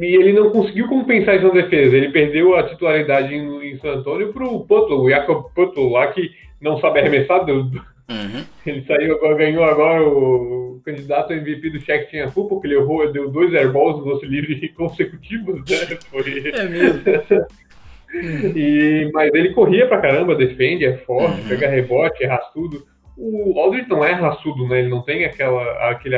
[0.00, 1.96] E ele não conseguiu compensar isso na defesa.
[1.96, 6.06] Ele perdeu a titularidade em, em San Antônio para o Puto, o Jacob Puto, lá
[6.08, 6.30] que
[6.60, 7.44] não sabe arremessar.
[7.44, 7.70] Do,
[8.08, 8.44] uhum.
[8.66, 12.76] Ele saiu agora, ganhou agora o, o candidato MVP do Cheque tinha full, porque ele
[12.76, 15.60] errou, deu dois airballs no lance livre consecutivos.
[15.68, 15.98] Né?
[16.10, 16.50] Foi...
[16.50, 17.02] É mesmo.
[18.14, 21.48] E, mas ele corria pra caramba, defende, é forte, uhum.
[21.48, 22.86] pega rebote, é raçudo.
[23.16, 24.80] O Aldridge não é raçudo, né?
[24.80, 25.90] Ele não tem aquela.
[25.90, 26.16] aquele.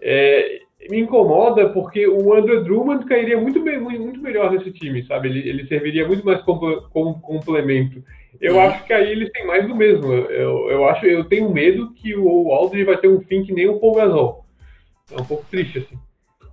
[0.00, 0.60] É,
[0.90, 5.28] me incomoda porque o Andrew Drummond cairia muito, bem, muito melhor nesse time, sabe?
[5.28, 8.02] Ele, ele serviria muito mais como, como complemento.
[8.40, 10.12] Eu acho que aí eles têm mais do mesmo.
[10.12, 13.68] Eu, eu acho, eu tenho medo que o Aldridge vai ter um fim que nem
[13.68, 14.46] o Paul Gasol.
[15.10, 15.98] É um pouco triste assim.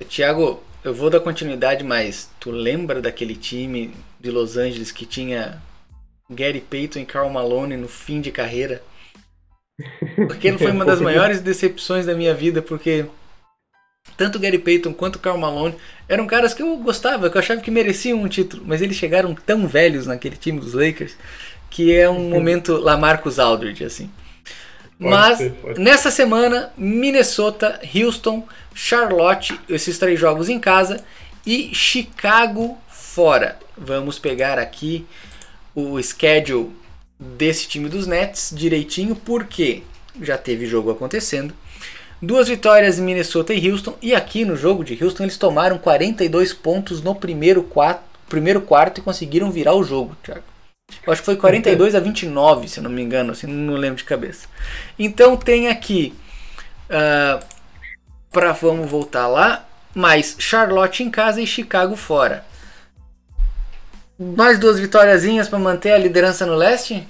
[0.07, 5.61] Tiago, eu vou dar continuidade, mas tu lembra daquele time de Los Angeles que tinha
[6.29, 8.81] Gary Payton e Karl Malone no fim de carreira?
[10.15, 13.05] Porque foi uma das maiores decepções da minha vida, porque
[14.17, 15.75] tanto Gary Payton quanto Karl Malone
[16.07, 19.33] eram caras que eu gostava, que eu achava que mereciam um título, mas eles chegaram
[19.33, 21.15] tão velhos naquele time dos Lakers
[21.69, 24.09] que é um momento Lamarcus Aldridge assim.
[24.97, 31.03] Mas ser, nessa semana, Minnesota, Houston, Charlotte, esses três jogos em casa
[31.45, 33.57] e Chicago fora.
[33.77, 35.05] Vamos pegar aqui
[35.73, 36.71] o schedule
[37.17, 39.83] desse time dos Nets direitinho, porque
[40.21, 41.53] já teve jogo acontecendo.
[42.21, 46.51] Duas vitórias em Minnesota e Houston, e aqui no jogo de Houston eles tomaram 42
[46.53, 50.43] pontos no primeiro quarto, primeiro quarto e conseguiram virar o jogo, Thiago.
[51.05, 54.03] Eu acho que foi 42 a 29, se não me engano, assim, não lembro de
[54.03, 54.47] cabeça.
[54.97, 56.13] Então tem aqui,
[56.89, 57.43] uh,
[58.31, 62.45] pra, vamos voltar lá, mais Charlotte em casa e Chicago fora.
[64.19, 67.07] Mais duas vitóriazinhas para manter a liderança no leste?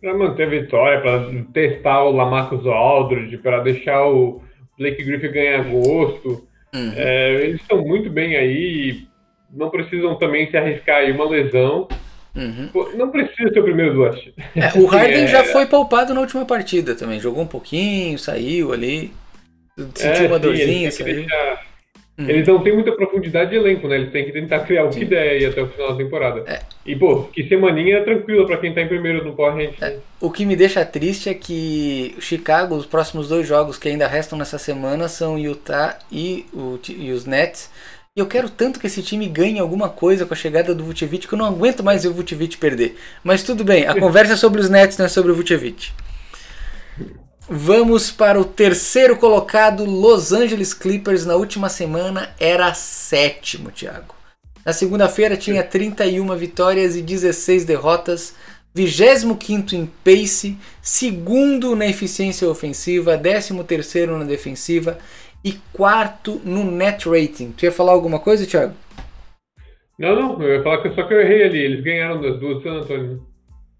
[0.00, 4.42] Para manter a vitória, para testar o Lamarcus Aldridge, para deixar o
[4.78, 6.46] Blake Griffin ganhar gosto.
[6.74, 6.92] Uhum.
[6.96, 9.06] É, eles estão muito bem aí,
[9.50, 11.88] não precisam também se arriscar aí uma lesão.
[12.34, 12.70] Uhum.
[12.96, 14.34] Não precisa ser o primeiro do Oeste.
[14.56, 17.20] É, o Harden é, já foi poupado na última partida também.
[17.20, 19.12] Jogou um pouquinho, saiu ali.
[19.94, 21.14] Sentiu é, uma sim, dorzinha, saiu.
[21.14, 21.72] Deixar...
[22.18, 22.28] Uhum.
[22.28, 23.96] Eles não têm muita profundidade de elenco, né?
[23.96, 26.44] Eles têm que tentar criar o que der até o final da temporada.
[26.46, 26.60] É.
[26.84, 29.98] E, pô, que semaninha é tranquila pra quem tá em primeiro no Power é.
[30.20, 34.38] O que me deixa triste é que Chicago, os próximos dois jogos que ainda restam
[34.38, 37.70] nessa semana são Utah e, o, e os Nets.
[38.14, 41.26] E eu quero tanto que esse time ganhe alguma coisa com a chegada do Vucevic
[41.26, 42.98] que eu não aguento mais ver o Vucevic perder.
[43.24, 45.92] Mas tudo bem, a conversa é sobre os Nets, não é sobre o Vucevic.
[47.48, 51.24] Vamos para o terceiro colocado, Los Angeles Clippers.
[51.24, 54.14] Na última semana era sétimo, Thiago.
[54.62, 58.34] Na segunda-feira tinha 31 vitórias e 16 derrotas.
[58.74, 64.98] 25 em pace, segundo na eficiência ofensiva, 13 terceiro na defensiva
[65.44, 67.52] e quarto no net rating.
[67.52, 68.74] Tu ia falar alguma coisa, Thiago?
[69.98, 71.58] Não, não, eu ia falar que só que eu errei ali.
[71.58, 73.22] Eles ganharam das duas San Antonio.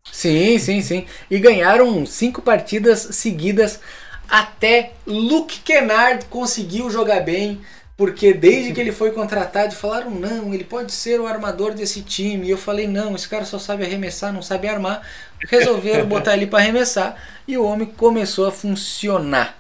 [0.05, 1.07] Sim, sim, sim.
[1.31, 3.81] E ganharam cinco partidas seguidas
[4.29, 7.61] até Luke Kennard conseguiu jogar bem.
[7.97, 12.47] Porque desde que ele foi contratado, falaram: não, ele pode ser o armador desse time.
[12.47, 15.07] E eu falei: não, esse cara só sabe arremessar, não sabe armar.
[15.49, 19.59] Resolveram botar ele para arremessar e o homem começou a funcionar.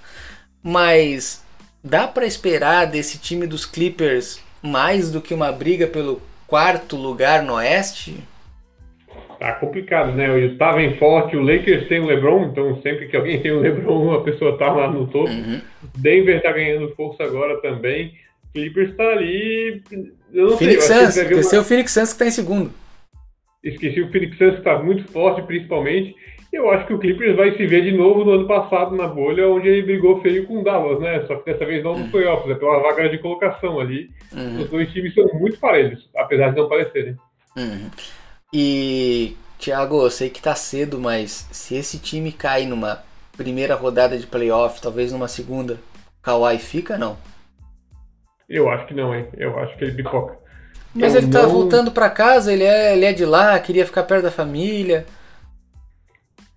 [0.62, 1.41] Mas
[1.84, 7.42] Dá para esperar desse time dos Clippers mais do que uma briga pelo quarto lugar
[7.42, 8.16] no Oeste?
[9.40, 10.30] Tá complicado, né?
[10.30, 13.58] O Utah vem forte, o Lakers tem o LeBron, então sempre que alguém tem o
[13.58, 15.30] LeBron, a pessoa tá lá no topo.
[15.30, 15.60] Uhum.
[15.96, 18.14] Denver tá ganhando força agora também.
[18.52, 19.82] Clippers tá ali.
[20.32, 21.62] Eu não Phoenix sei, Suns, esqueci uma...
[21.62, 22.72] o Phoenix Suns que tá em segundo.
[23.64, 26.14] Esqueci o Phoenix Suns que tá muito forte, principalmente.
[26.52, 29.48] Eu acho que o Clippers vai se ver de novo no ano passado na bolha,
[29.48, 31.24] onde ele brigou feio com o Dallas, né?
[31.26, 34.10] Só que dessa vez não nos playoffs, é pela vaga de colocação ali.
[34.30, 34.60] Uhum.
[34.60, 37.16] Os dois times são muito parelhos, apesar de não parecerem.
[37.56, 37.90] Uhum.
[38.52, 43.02] E, Thiago, eu sei que tá cedo, mas se esse time cair numa
[43.34, 45.78] primeira rodada de playoff, talvez numa segunda,
[46.20, 47.16] Kawhi fica não?
[48.46, 49.26] Eu acho que não, hein?
[49.38, 50.36] Eu acho que ele pipoca.
[50.94, 51.48] Mas eu ele tá não...
[51.48, 55.06] tá voltando para casa, ele é, ele é de lá, queria ficar perto da família.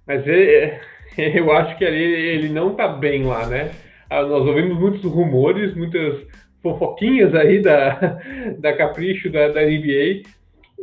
[0.07, 0.79] Mas é,
[1.17, 3.71] eu acho que ali ele não tá bem lá, né?
[4.09, 6.25] Ah, nós ouvimos muitos rumores, muitas
[6.61, 8.19] fofoquinhas aí da,
[8.59, 10.23] da Capricho, da, da NBA,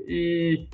[0.06, 0.66] e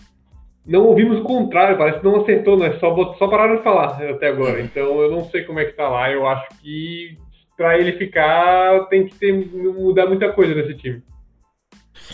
[0.69, 2.73] não ouvimos o contrário, parece que não acertou, né?
[2.79, 4.61] Só, só pararam de falar até agora.
[4.61, 6.11] Então eu não sei como é que tá lá.
[6.11, 7.17] Eu acho que
[7.57, 11.03] para ele ficar tem que ter, mudar muita coisa nesse time.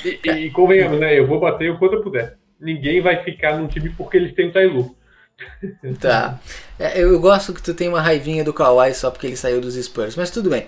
[0.05, 1.19] E, e, convenhamos, né?
[1.19, 2.37] Eu vou bater o quanto eu puder.
[2.61, 4.97] Ninguém vai ficar num time porque eles têm o Tailu.
[6.01, 6.39] Tá.
[6.79, 9.75] É, eu gosto que tu tem uma raivinha do Kawhi só porque ele saiu dos
[9.75, 10.67] Spurs, mas tudo bem.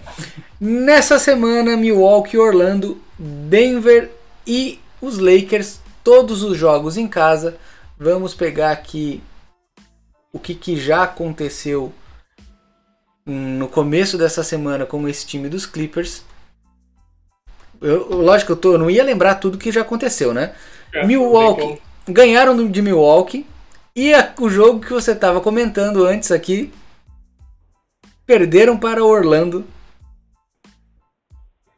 [0.61, 4.11] Nessa semana, Milwaukee, Orlando, Denver
[4.47, 7.57] e os Lakers, todos os jogos em casa.
[7.99, 9.23] Vamos pegar aqui
[10.33, 11.93] o que, que já aconteceu
[13.25, 16.23] no começo dessa semana com esse time dos Clippers.
[17.81, 20.55] Eu, lógico, eu, tô, eu não ia lembrar tudo que já aconteceu, né?
[20.93, 23.47] É, Milwaukee ganharam de Milwaukee
[23.97, 26.71] e a, o jogo que você estava comentando antes aqui
[28.27, 29.65] perderam para Orlando.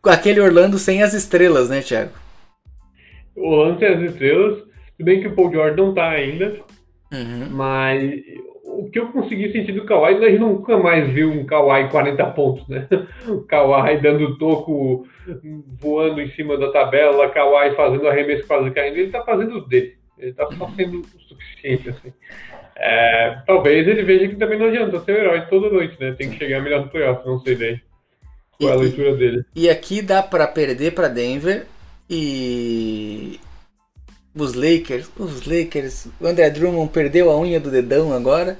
[0.04, 2.12] Aquele Orlando sem as estrelas, né, Thiago?
[3.36, 6.56] O Orlando sem as estrelas se bem que o Paul George não tá ainda.
[7.12, 7.48] Uhum.
[7.50, 8.20] Mas
[8.64, 12.26] o que eu consegui sentir do Kawhi, a gente nunca mais viu um Kawhi 40
[12.30, 12.88] pontos, né?
[13.28, 15.06] O Kawhi dando toco,
[15.80, 18.96] voando em cima da tabela, Kawhi fazendo arremesso quase caindo.
[18.96, 19.97] Ele tá fazendo o dele.
[20.18, 22.12] Ele tá só sendo o suficiente, assim.
[22.76, 26.12] É, talvez ele veja que também não adianta ser o herói toda noite, né?
[26.12, 27.80] Tem que chegar melhor no playoff, não sei daí.
[28.58, 29.44] Qual é a leitura dele.
[29.54, 31.66] E aqui dá para perder para Denver
[32.08, 33.38] e
[34.34, 38.58] os Lakers, os Lakers, o André Drummond perdeu a unha do dedão agora.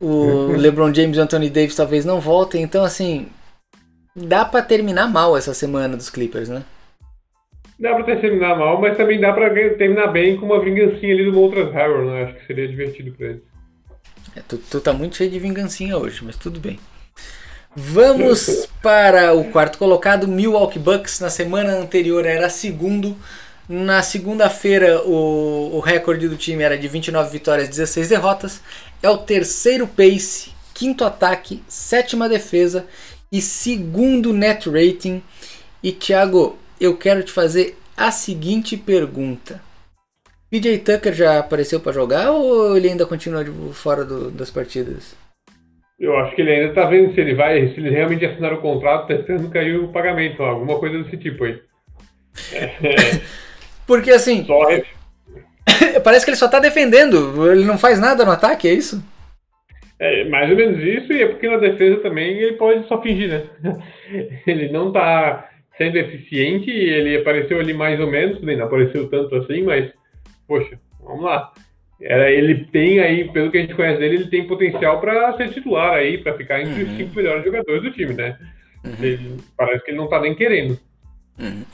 [0.00, 3.28] O LeBron James e o Anthony Davis talvez não voltem, então assim,
[4.14, 6.64] dá para terminar mal essa semana dos Clippers, né?
[7.80, 11.32] Dá pra terminar mal, mas também dá pra terminar bem com uma vingancinha ali do
[11.32, 12.24] Moltres Harrell, né?
[12.24, 13.42] Acho que seria divertido pra eles.
[14.36, 16.78] É, tu, tu tá muito cheio de vingancinha hoje, mas tudo bem.
[17.74, 21.20] Vamos para o quarto colocado, Milwaukee Bucks.
[21.20, 23.16] Na semana anterior era segundo.
[23.66, 28.60] Na segunda-feira, o, o recorde do time era de 29 vitórias e 16 derrotas.
[29.02, 32.86] É o terceiro pace, quinto ataque, sétima defesa
[33.32, 35.22] e segundo net rating.
[35.82, 39.60] E Thiago, eu quero te fazer a seguinte pergunta:
[40.50, 45.14] PJ Tucker já apareceu para jogar ou ele ainda continua fora do, das partidas?
[45.98, 48.62] Eu acho que ele ainda está vendo se ele vai, se ele realmente assinar o
[48.62, 51.60] contrato, testando cair o pagamento, alguma coisa desse tipo aí.
[52.52, 52.70] É.
[53.86, 54.44] Porque assim.
[54.44, 54.60] Só...
[56.02, 59.02] parece que ele só tá defendendo, ele não faz nada no ataque, é isso?
[59.98, 63.28] É mais ou menos isso, e é porque na defesa também ele pode só fingir,
[63.28, 63.42] né?
[64.46, 65.49] Ele não tá
[65.80, 69.90] sendo eficiente, ele apareceu ali mais ou menos, nem não apareceu tanto assim, mas,
[70.46, 71.50] poxa, vamos lá.
[71.98, 75.48] Era, ele tem aí, pelo que a gente conhece dele, ele tem potencial para ser
[75.54, 76.90] titular aí, para ficar entre uhum.
[76.90, 78.38] os cinco melhores jogadores do time, né?
[78.84, 79.04] Uhum.
[79.04, 80.78] Ele, parece que ele não tá nem querendo.
[81.38, 81.64] Uhum.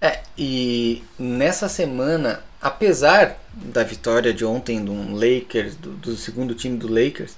[0.00, 6.76] É, e nessa semana, apesar da vitória de ontem do Lakers, do, do segundo time
[6.76, 7.36] do Lakers,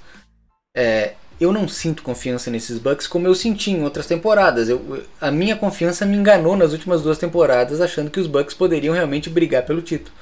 [0.77, 4.69] é, eu não sinto confiança nesses Bucks como eu senti em outras temporadas.
[4.69, 8.95] Eu, a minha confiança me enganou nas últimas duas temporadas, achando que os Bucks poderiam
[8.95, 10.15] realmente brigar pelo título.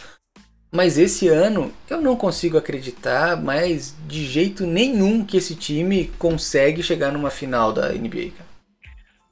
[0.72, 6.82] Mas esse ano eu não consigo acreditar mais de jeito nenhum que esse time consegue
[6.82, 8.30] chegar numa final da NBA.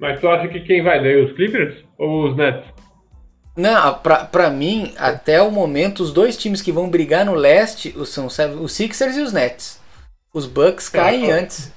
[0.01, 1.25] Mas tu acha que quem vai daí?
[1.25, 2.67] Os Clippers ou os Nets?
[3.57, 7.95] Não, pra, pra mim, até o momento, os dois times que vão brigar no leste
[8.07, 9.81] são os Sixers e os Nets.
[10.33, 11.73] Os Bucks caem é, antes.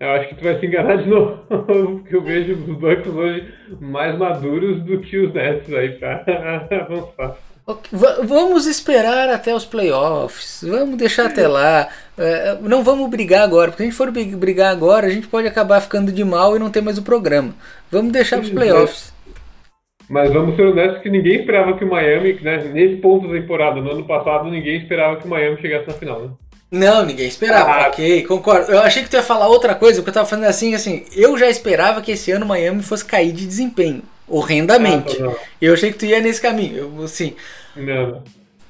[0.00, 3.52] Eu acho que tu vai se enganar de novo, porque eu vejo os Bucks hoje
[3.78, 6.24] mais maduros do que os Nets aí pra
[6.70, 7.36] avançar.
[7.66, 10.64] Okay, vamos esperar até os playoffs.
[10.66, 11.88] Vamos deixar até lá.
[12.16, 15.46] É, não vamos brigar agora, porque se a gente for brigar agora, a gente pode
[15.46, 17.52] acabar ficando de mal e não ter mais o programa.
[17.90, 19.12] Vamos deixar os playoffs.
[20.08, 23.80] Mas vamos ser honestos que ninguém esperava que o Miami, né, nesse ponto da temporada,
[23.80, 26.30] no ano passado, ninguém esperava que o Miami chegasse na final, né?
[26.70, 27.70] Não, ninguém esperava.
[27.70, 28.70] Ah, ok, concordo.
[28.70, 31.36] Eu achei que tu ia falar outra coisa, porque eu tava falando assim, assim, eu
[31.36, 35.20] já esperava que esse ano o Miami fosse cair de desempenho, horrendamente.
[35.22, 37.34] Ah, eu achei que tu ia nesse caminho, eu, assim.
[37.74, 38.22] Não.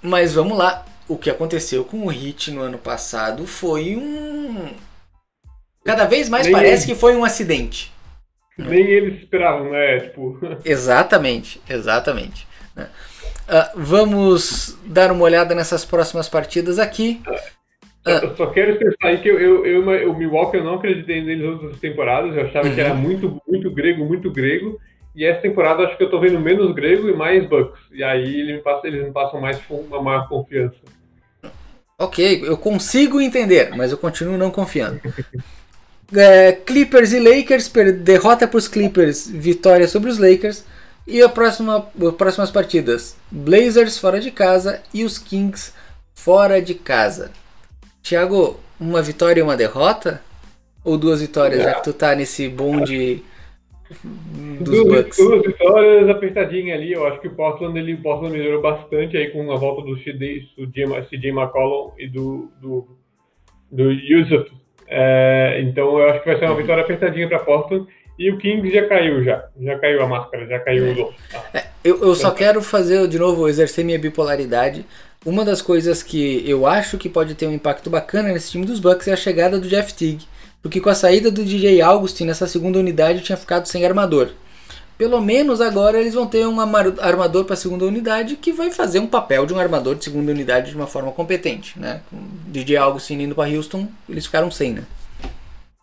[0.03, 0.87] Mas vamos lá.
[1.07, 4.73] O que aconteceu com o Hit no ano passado foi um.
[5.85, 6.95] Cada vez mais Nem parece ele.
[6.95, 7.93] que foi um acidente.
[8.57, 10.01] Nem eles esperavam, né?
[10.01, 10.39] Tipo...
[10.65, 12.47] Exatamente, exatamente.
[12.77, 12.87] Uh,
[13.75, 17.21] vamos dar uma olhada nessas próximas partidas aqui.
[18.07, 21.23] Uh, eu só quero expressar aí que eu, eu, eu, o Milwaukee eu não acreditei
[21.23, 23.01] neles outras temporadas, eu achava que era uhum.
[23.01, 24.81] muito, muito grego, muito grego.
[25.15, 27.81] E essa temporada acho que eu tô vendo menos grego e mais Bucks.
[27.93, 30.77] E aí eles me passam, eles me passam mais uma maior confiança.
[31.99, 35.01] Ok, eu consigo entender, mas eu continuo não confiando.
[36.13, 37.69] É, Clippers e Lakers,
[38.03, 40.65] derrota para os Clippers, vitória sobre os Lakers.
[41.07, 45.73] E a próxima, as próximas partidas: Blazers fora de casa e os Kings
[46.13, 47.31] fora de casa.
[48.03, 50.23] Thiago, uma vitória e uma derrota?
[50.85, 53.23] Ou duas vitórias, já que tu tá nesse bonde
[54.61, 55.19] dos duas, Bucks?
[55.19, 56.93] Duas vitórias apertadinhas ali.
[56.93, 59.97] Eu acho que o Portland, ele, o Portland melhorou bastante aí com a volta do
[59.97, 62.87] CJ, do CJ McCollum e do, do,
[63.71, 64.51] do Yusuf.
[64.87, 67.87] É, então eu acho que vai ser uma vitória apertadinha para Portland.
[68.19, 69.49] E o Kings já caiu, já.
[69.59, 70.93] Já caiu a máscara, já caiu é.
[70.93, 71.15] o
[71.55, 74.85] é, eu, eu só quero fazer de novo, exercer minha bipolaridade.
[75.25, 78.81] Uma das coisas que eu acho que pode ter um impacto bacana nesse time dos
[78.81, 80.27] Bucks é a chegada do Jeff Teague.
[80.63, 84.31] Porque com a saída do DJ Augustin nessa segunda unidade tinha ficado sem armador.
[84.97, 88.99] Pelo menos agora eles vão ter um armador para a segunda unidade que vai fazer
[88.99, 91.79] um papel de um armador de segunda unidade de uma forma competente.
[91.79, 92.01] Né?
[92.47, 94.85] DJ Augustin indo para Houston, eles ficaram sem, né?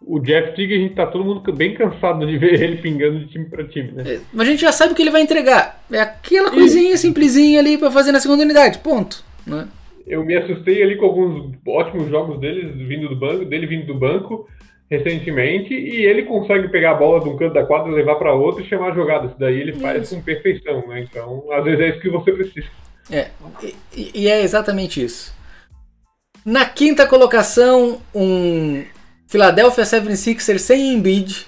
[0.07, 3.27] O Jeff Teague, a gente tá todo mundo bem cansado de ver ele pingando de
[3.27, 4.03] time para time, né?
[4.05, 5.83] É, mas a gente já sabe o que ele vai entregar.
[5.91, 6.97] É aquela coisinha e...
[6.97, 9.23] simplesinha ali para fazer na segunda unidade, ponto.
[9.45, 9.67] Né?
[10.07, 13.95] Eu me assustei ali com alguns ótimos jogos deles vindo do banco, dele vindo do
[13.95, 14.47] banco
[14.89, 18.63] recentemente e ele consegue pegar a bola de um canto da quadra, levar para outro
[18.63, 19.31] e chamar jogadas.
[19.37, 20.15] Daí ele faz isso.
[20.15, 21.01] com perfeição, né?
[21.01, 22.67] Então, às vezes é isso que você precisa.
[23.11, 23.27] É,
[23.93, 25.35] e, e é exatamente isso.
[26.45, 28.85] Na quinta colocação, um
[29.27, 31.45] Philadelphia 76ers sem Embiid,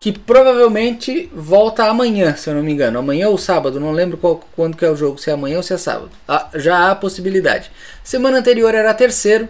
[0.00, 2.98] que provavelmente volta amanhã, se eu não me engano.
[2.98, 5.62] Amanhã ou sábado, não lembro qual, quando que é o jogo, se é amanhã ou
[5.62, 6.10] se é sábado.
[6.26, 7.70] Ah, já há possibilidade.
[8.02, 9.48] Semana anterior era terceiro.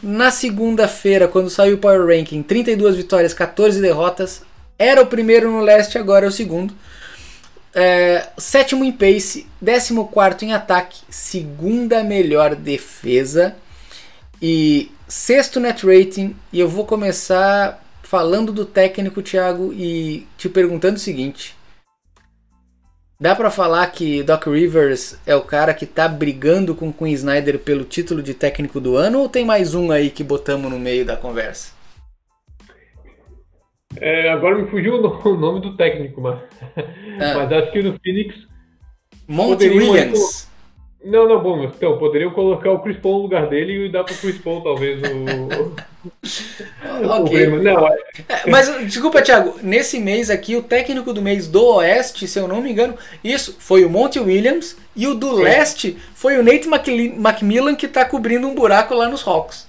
[0.00, 4.42] Na segunda-feira, quando saiu o Power Ranking, 32 vitórias, 14 derrotas.
[4.78, 6.72] Era o primeiro no leste, agora é o segundo.
[7.74, 13.56] É, sétimo em pace, décimo quarto em ataque, segunda melhor defesa
[14.40, 20.96] e sexto net rating, e eu vou começar falando do técnico, Thiago, e te perguntando
[20.96, 21.56] o seguinte:
[23.20, 27.12] dá para falar que Doc Rivers é o cara que tá brigando com o Quinn
[27.12, 30.78] Snyder pelo título de técnico do ano, ou tem mais um aí que botamos no
[30.78, 31.74] meio da conversa?
[33.98, 36.40] É, agora me fugiu o nome do técnico, mas,
[36.76, 37.34] ah.
[37.34, 38.46] mas acho que no Phoenix.
[39.26, 40.48] Monty Williams.
[41.06, 44.16] Não, não, bom, então, poderiam colocar o Chris Paul no lugar dele e dar pro
[44.16, 45.72] Chris Paul, talvez, o.
[47.22, 47.46] ok.
[47.46, 47.96] O não, é...
[48.28, 52.48] É, mas, desculpa, Thiago, nesse mês aqui, o técnico do mês do Oeste, se eu
[52.48, 55.44] não me engano, isso foi o Monty Williams e o do é.
[55.44, 56.68] Leste foi o Nate
[57.16, 59.68] Macmillan que tá cobrindo um buraco lá nos Hawks.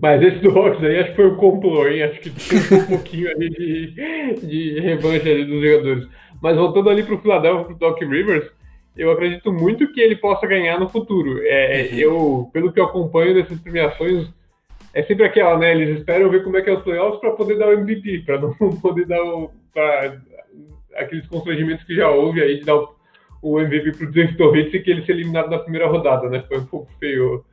[0.00, 2.04] Mas esse do Hawks aí acho que foi o complô, hein?
[2.04, 6.06] Acho que tem um pouquinho ali de, de revanche ali dos jogadores.
[6.40, 8.61] Mas voltando ali pro Philadelphia, pro Doc Rivers
[8.96, 11.40] eu acredito muito que ele possa ganhar no futuro.
[11.44, 11.98] É, uhum.
[11.98, 14.28] Eu, pelo que eu acompanho dessas premiações,
[14.94, 15.72] é sempre aquela, né?
[15.72, 18.38] Eles esperam ver como é que é os playoffs para poder dar o MVP, para
[18.38, 20.18] não poder dar o, pra,
[20.96, 22.94] aqueles constrangimentos que já houve aí de dar o,
[23.40, 26.44] o MVP pro Djokovic e que ele ser eliminado na primeira rodada, né?
[26.46, 27.44] Foi um pouco feio.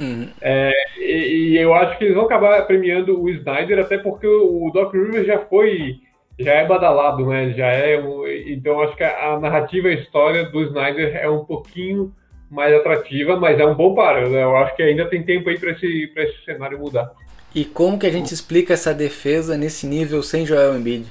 [0.00, 0.28] Uhum.
[0.40, 4.70] É, e, e, eu acho que eles vão acabar premiando o Snyder, até porque o
[4.72, 5.96] Doc Rivers já foi
[6.38, 7.50] já é badalado, né?
[7.50, 12.12] Já é um, então acho que a, narrativa, a história do Snyder é um pouquinho
[12.50, 14.28] mais atrativa, mas é um bom para.
[14.28, 14.42] Né?
[14.42, 17.10] Eu acho que ainda tem tempo aí para esse esse cenário mudar.
[17.54, 21.06] E como que a gente explica essa defesa nesse nível sem Joel Embiid?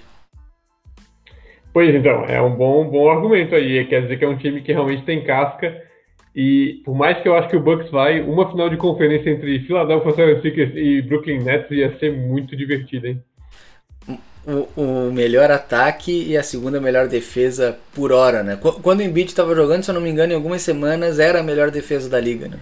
[1.74, 3.86] Pois então, é um bom bom argumento aí.
[3.86, 5.84] Quer dizer que é um time que realmente tem casca.
[6.34, 9.60] E por mais que eu acho que o Bucks vai, uma final de conferência entre
[9.62, 13.24] Philadelphia 76ers e Brooklyn Nets ia ser muito divertida, hein?
[14.48, 18.58] O, o, melhor ataque e a segunda melhor defesa por hora, né?
[18.82, 21.43] Quando o Embiid estava jogando, se eu não me engano, em algumas semanas era a
[21.43, 22.58] melhor defesa da liga, né?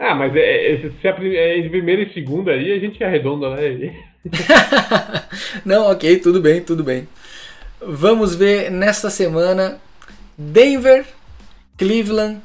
[0.00, 3.94] Ah, mas é, é, se a é primeira e segunda aí, a gente arredonda, né?
[5.64, 7.08] não, ok, tudo bem, tudo bem.
[7.80, 9.78] Vamos ver nesta semana
[10.36, 11.06] Denver,
[11.76, 12.40] Cleveland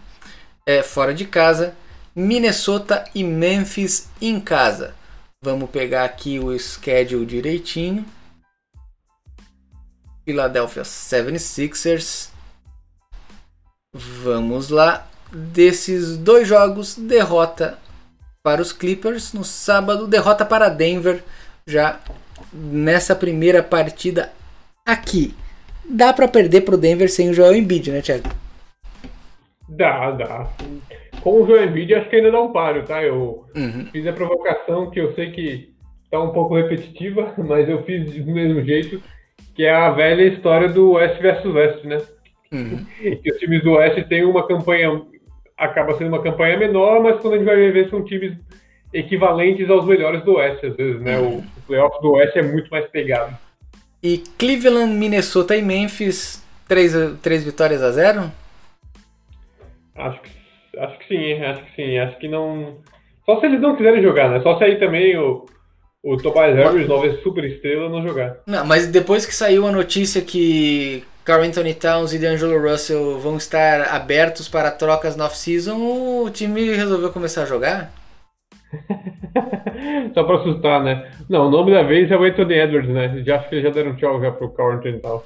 [0.66, 1.76] é, fora de casa,
[2.16, 4.94] Minnesota e Memphis em casa.
[5.42, 8.06] Vamos pegar aqui o schedule direitinho.
[10.26, 12.32] Philadelphia 76ers.
[13.94, 15.08] Vamos lá.
[15.32, 17.78] Desses dois jogos, derrota
[18.44, 21.24] para os Clippers no sábado, derrota para Denver
[21.66, 22.00] já
[22.52, 24.32] nessa primeira partida
[24.86, 25.34] aqui.
[25.86, 28.30] Dá para perder para o Denver sem o Joel Embiid, né, Thiago?
[29.68, 30.50] Dá, dá.
[31.22, 33.02] Com o Joel Embiid, acho que ainda dá um páreo, tá?
[33.02, 33.88] Eu uhum.
[33.92, 35.74] fiz a provocação que eu sei que
[36.12, 39.02] tá um pouco repetitiva, mas eu fiz do mesmo jeito
[39.56, 41.98] que é a velha história do Oeste versus Leste, né?
[42.52, 42.86] Uhum.
[43.22, 45.02] que os times do Oeste têm uma campanha
[45.58, 48.38] acaba sendo uma campanha menor, mas quando a gente vai ver são times
[48.94, 51.20] equivalentes aos melhores do Oeste, às vezes, né?
[51.20, 53.36] O, o playoff do Oeste é muito mais pegado.
[54.02, 58.32] E Cleveland, Minnesota e Memphis, três, três vitórias a zero?
[59.96, 60.30] Acho que,
[60.78, 61.98] acho que sim, acho que sim.
[61.98, 62.78] Acho que não.
[63.26, 64.42] Só se eles não quiserem jogar, né?
[64.42, 65.46] Só se aí também o,
[66.04, 68.38] o Tobias Harris, nova super estrela, não jogar.
[68.46, 73.38] Não, mas depois que saiu a notícia que Carl Anthony Towns e D'Angelo Russell vão
[73.38, 77.94] estar abertos para trocas no off-season, o time resolveu começar a jogar?
[80.14, 81.10] Só pra assustar, né?
[81.30, 83.24] Não, o nome da vez é o Anthony Edwards, né?
[83.26, 85.24] Já acho que eles já deram tchau já pro Carl Anthony Towns.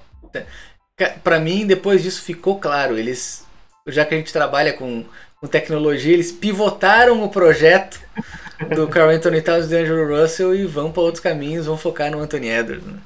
[1.23, 2.97] Pra mim, depois disso ficou claro.
[2.97, 3.47] Eles,
[3.87, 5.03] já que a gente trabalha com,
[5.39, 7.99] com tecnologia, eles pivotaram o projeto
[8.75, 12.19] do Carl Anthony Towns e D'Angelo Russell e vão para outros caminhos, vão focar no
[12.19, 12.85] Anthony Edwards.
[12.85, 12.99] Né?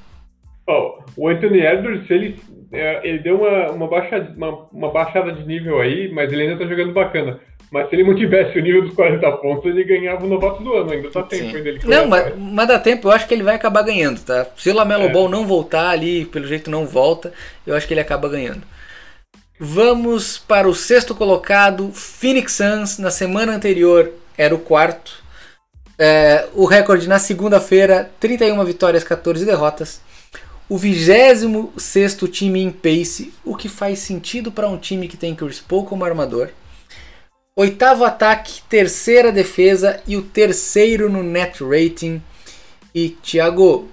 [0.66, 2.36] Oh, o Anthony Edwards, ele,
[2.72, 6.58] é, ele deu uma, uma, baixa, uma, uma, baixada de nível aí, mas ele ainda
[6.58, 7.40] tá jogando bacana.
[7.70, 10.92] Mas se ele mantivesse o nível dos 40 pontos, ele ganhava o novato do ano,
[10.92, 11.68] ainda tá tempo ainda.
[11.68, 14.46] Ele não, mas, mas, dá tempo, eu acho que ele vai acabar ganhando, tá?
[14.56, 15.08] Se o Lamelo é.
[15.08, 17.32] Ball não voltar ali, pelo jeito não volta,
[17.66, 18.62] eu acho que ele acaba ganhando.
[19.58, 25.21] Vamos para o sexto colocado, Phoenix Suns, na semana anterior era o quarto.
[25.98, 30.00] É, o recorde na segunda-feira, 31 vitórias, 14 derrotas.
[30.68, 35.60] O 26 time em pace, o que faz sentido para um time que tem Chris
[35.60, 36.48] Paul como armador.
[37.54, 42.22] Oitavo ataque, terceira defesa e o terceiro no net rating.
[42.94, 43.88] E Thiago,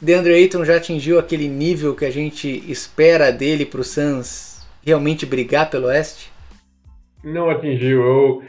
[0.00, 5.26] DeAndre Ayton já atingiu aquele nível que a gente espera dele para o Suns realmente
[5.26, 6.32] brigar pelo Oeste?
[7.22, 8.02] Não atingiu.
[8.02, 8.42] Eu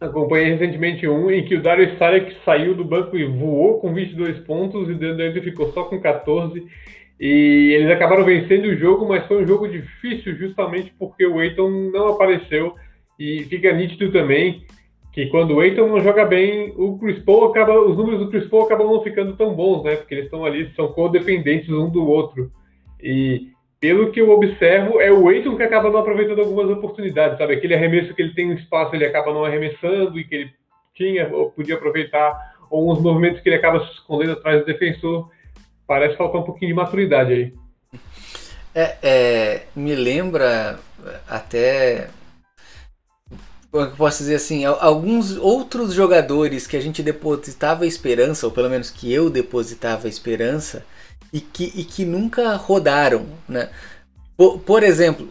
[0.00, 4.38] Acompanhei recentemente um em que o Darius Saric saiu do banco e voou com 22
[4.40, 6.64] pontos e o Deandre ficou só com 14.
[7.20, 11.68] E eles acabaram vencendo o jogo, mas foi um jogo difícil justamente porque o Eiton
[11.92, 12.74] não apareceu.
[13.18, 14.64] E fica nítido também
[15.12, 18.46] que quando o Eiton não joga bem, o Chris Paul acaba, os números do Chris
[18.46, 19.96] Paul acabam não ficando tão bons, né?
[19.96, 22.50] Porque eles estão ali, são codependentes um do outro.
[23.02, 23.48] E
[23.80, 27.54] pelo que eu observo, é o Eiton que acaba não aproveitando algumas oportunidades, sabe?
[27.54, 30.52] Aquele arremesso que ele tem um espaço, ele acaba não arremessando e que ele
[30.94, 35.30] tinha ou podia aproveitar, ou uns movimentos que ele acaba se escondendo atrás do defensor.
[35.86, 37.54] Parece faltar um pouquinho de maturidade aí.
[38.74, 40.78] É, é me lembra
[41.26, 42.10] até
[43.70, 48.52] como é eu posso dizer assim, alguns outros jogadores que a gente depositava esperança, ou
[48.52, 50.84] pelo menos que eu depositava esperança,
[51.32, 53.26] e que, e que nunca rodaram.
[53.48, 53.68] Né?
[54.36, 55.28] Por, por exemplo,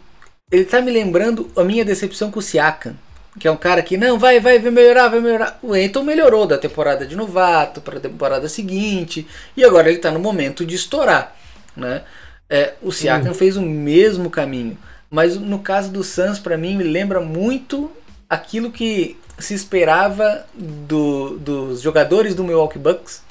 [0.52, 2.96] ele está me lembrando a minha decepção com o Siakam,
[3.40, 5.60] que é um cara que não vai, vai, vai melhorar, vai melhorar.
[5.62, 10.12] O Enton melhorou da temporada de novato para a temporada seguinte e agora ele está
[10.12, 11.36] no momento de estourar,
[11.76, 12.04] né?
[12.50, 13.36] É, o Siakam uhum.
[13.36, 14.76] fez o mesmo caminho,
[15.08, 17.92] mas no caso do Suns para mim me lembra muito
[18.28, 23.22] aquilo que se esperava do, dos jogadores do Milwaukee Bucks,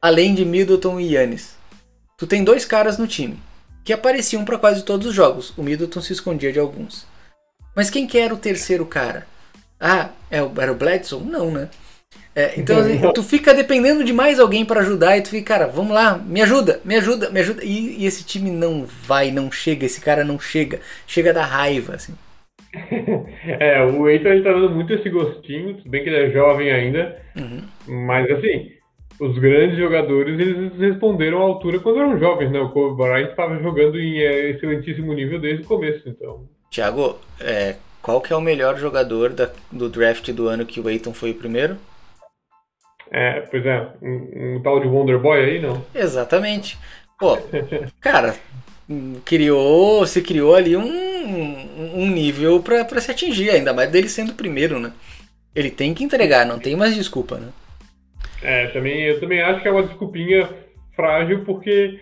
[0.00, 1.59] além de Middleton e Yannis.
[2.20, 3.38] Tu tem dois caras no time
[3.82, 5.56] que apareciam para quase todos os jogos.
[5.56, 7.06] O Middleton se escondia de alguns.
[7.74, 9.26] Mas quem que era o terceiro cara?
[9.80, 11.24] Ah, é era o Bledsoe?
[11.24, 11.70] Não, né?
[12.36, 15.66] É, então assim, tu fica dependendo de mais alguém para ajudar e tu fica, cara,
[15.66, 17.64] vamos lá, me ajuda, me ajuda, me ajuda.
[17.64, 21.94] E, e, esse time não vai, não chega, esse cara não chega, chega da raiva,
[21.94, 22.14] assim.
[23.58, 27.20] É, o Eiton ele tá dando muito esse gostinho, bem que ele é jovem ainda,
[27.34, 27.62] uhum.
[28.06, 28.70] mas assim,
[29.20, 32.58] os grandes jogadores eles responderam à altura quando eram jovens, né?
[32.58, 36.48] O Kobe Bryant estava jogando em é, excelentíssimo nível desde o começo, então.
[36.70, 40.88] Thiago, é, qual que é o melhor jogador da, do draft do ano que o
[40.88, 41.76] Aiton foi o primeiro?
[43.10, 45.84] É, pois é, um, um tal de Wonder Boy aí, não?
[45.94, 46.78] Exatamente.
[47.18, 47.36] Pô,
[48.00, 48.34] cara,
[49.24, 54.36] criou, se criou ali um, um nível para se atingir, ainda mais dele sendo o
[54.36, 54.92] primeiro, né?
[55.54, 57.48] Ele tem que entregar, não tem mais desculpa, né?
[58.42, 60.48] É, também, eu também acho que é uma desculpinha
[60.96, 62.00] frágil, porque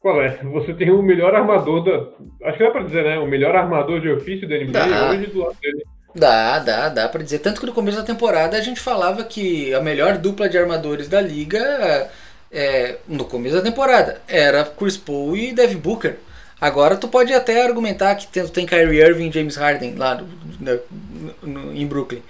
[0.00, 0.38] qual é?
[0.44, 2.48] Você tem o melhor armador da.
[2.48, 3.18] Acho que dá pra dizer, né?
[3.18, 5.10] O melhor armador de ofício da NBA dá.
[5.10, 5.84] hoje do lado dele.
[6.14, 7.40] Dá, dá, dá pra dizer.
[7.40, 11.08] Tanto que no começo da temporada a gente falava que a melhor dupla de armadores
[11.08, 12.08] da liga,
[12.50, 16.16] é, no começo da temporada, era Chris Paul e Devin Booker.
[16.60, 20.26] Agora tu pode até argumentar que tem, tem Kyrie Irving e James Harden lá no,
[20.60, 20.80] no,
[21.42, 22.22] no, em Brooklyn.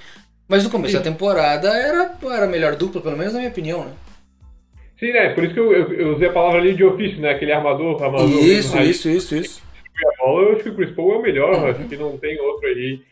[0.49, 0.99] Mas no começo Sim.
[0.99, 3.93] da temporada era, era a melhor dupla, pelo menos na minha opinião, né?
[4.99, 5.31] Sim, né?
[5.31, 7.31] Por isso que eu, eu, eu usei a palavra ali de ofício, né?
[7.31, 8.29] Aquele armador, armador.
[8.29, 9.63] Isso, isso, isso, isso.
[10.21, 11.67] Eu acho que o Chris Paul é o melhor, uhum.
[11.67, 13.03] acho que não tem outro aí.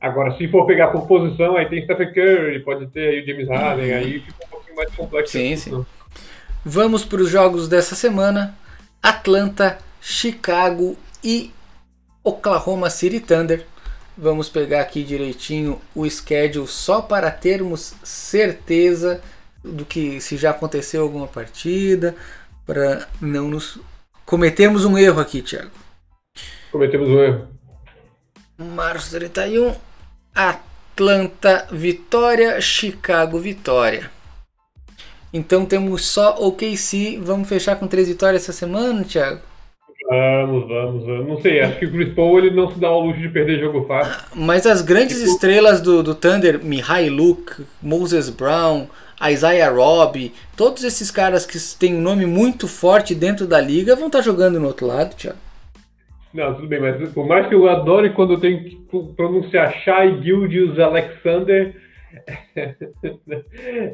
[0.00, 3.48] Agora, se for pegar por posição, aí tem Stephen Curry, pode ter aí o James
[3.48, 3.96] Harden, uhum.
[3.96, 5.32] aí fica um pouquinho mais complexo.
[5.32, 5.86] Sim, sim.
[6.64, 8.56] Vamos para os jogos dessa semana.
[9.02, 11.50] Atlanta, Chicago e
[12.22, 13.64] Oklahoma City Thunder.
[14.16, 19.22] Vamos pegar aqui direitinho o schedule só para termos certeza
[19.64, 22.14] do que se já aconteceu alguma partida,
[22.66, 23.78] para não nos
[24.26, 25.70] cometermos um erro aqui, Thiago.
[26.70, 27.48] Cometemos um erro.
[28.58, 29.74] Março 31,
[30.34, 34.10] Atlanta Vitória, Chicago Vitória.
[35.32, 37.18] Então temos só OKC.
[37.22, 39.40] Vamos fechar com três vitórias essa semana, Thiago?
[40.12, 41.26] Vamos, vamos, vamos.
[41.26, 43.60] Não sei, acho que o Chris Paul ele não se dá ao luxo de perder
[43.60, 44.22] jogo fácil.
[44.34, 45.30] Mas as grandes tipo...
[45.30, 48.88] estrelas do, do Thunder, Mihai Luke, Moses Brown,
[49.26, 54.08] Isaiah Robb, todos esses caras que têm um nome muito forte dentro da liga vão
[54.08, 55.38] estar jogando no outro lado, Thiago.
[56.34, 58.76] Não, tudo bem, mas por mais que eu adore quando eu tenho que
[59.16, 61.74] pronunciar Shai Gildius Alexander,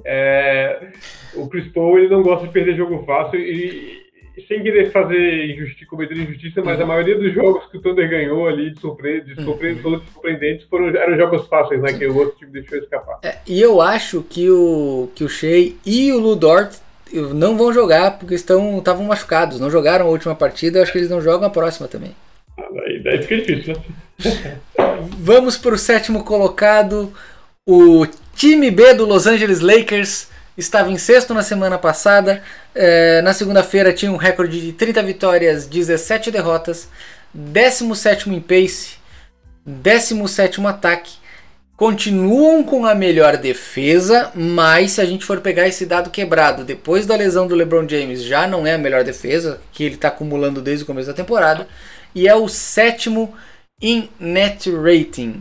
[0.05, 0.91] é,
[1.37, 4.08] o Chris Paul ele não gosta de perder jogo fácil e,
[4.47, 6.89] sem querer fazer injustiça, cometer injustiça, mas a uhum.
[6.89, 10.01] maioria dos jogos que o Thunder ganhou ali de, surpre de surpre uhum.
[10.13, 11.93] surpreendentes foram, eram jogos fáceis, né?
[11.93, 13.19] Que o outro time deixou escapar.
[13.23, 16.77] É, e eu acho que o, que o Shea e o Ludort
[17.35, 21.11] não vão jogar porque estão estavam machucados, não jogaram a última partida, acho que eles
[21.11, 22.15] não jogam a próxima também.
[22.59, 24.59] Ah, daí, daí fica difícil, né?
[25.19, 27.13] Vamos para o sétimo colocado,
[27.67, 30.29] o time B do Los Angeles Lakers
[30.59, 32.43] estava em sexto na semana passada.
[32.75, 36.89] É, na segunda-feira tinha um recorde de 30 vitórias, 17 derrotas,
[37.33, 38.97] 17 em pace,
[39.65, 41.13] 17 ataque.
[41.77, 47.07] Continuam com a melhor defesa, mas se a gente for pegar esse dado quebrado, depois
[47.07, 50.61] da lesão do LeBron James, já não é a melhor defesa que ele está acumulando
[50.61, 51.69] desde o começo da temporada.
[52.13, 53.33] E é o sétimo
[53.81, 55.41] em net rating.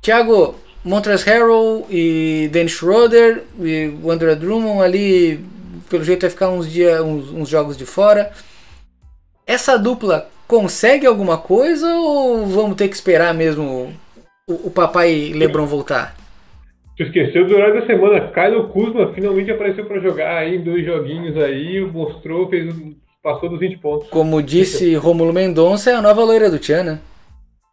[0.00, 5.44] Thiago, Montrezl Harrell e Dennis Schroeder e o André Drummond ali,
[5.90, 8.30] pelo jeito vai ficar uns, dia, uns, uns jogos de fora.
[9.46, 13.92] Essa dupla consegue alguma coisa ou vamos ter que esperar mesmo
[14.48, 16.16] o, o papai LeBron voltar?
[16.96, 21.36] Tu esqueceu durante a semana, Kyle Kuzma finalmente apareceu para jogar aí em dois joguinhos
[21.36, 22.74] aí, mostrou, fez,
[23.22, 24.08] passou dos 20 pontos.
[24.08, 26.98] Como disse Romulo Mendonça, é a nova loira do Tchan,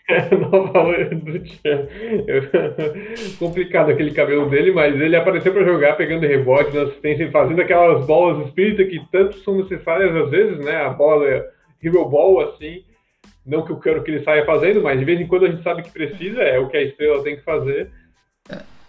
[0.09, 0.29] né?
[0.37, 1.87] Nova loira do Tchan.
[3.39, 8.05] Complicado aquele cabelo dele, mas ele apareceu para jogar, pegando rebote na assistência, fazendo aquelas
[8.05, 10.75] bolas espírita que tanto são necessárias às vezes, né?
[10.77, 11.45] A bola
[11.83, 12.83] Hero Ball, assim.
[13.45, 15.61] Não que eu quero que ele saia fazendo, mas de vez em quando a gente
[15.61, 17.91] sabe que precisa, é o que a estrela tem que fazer.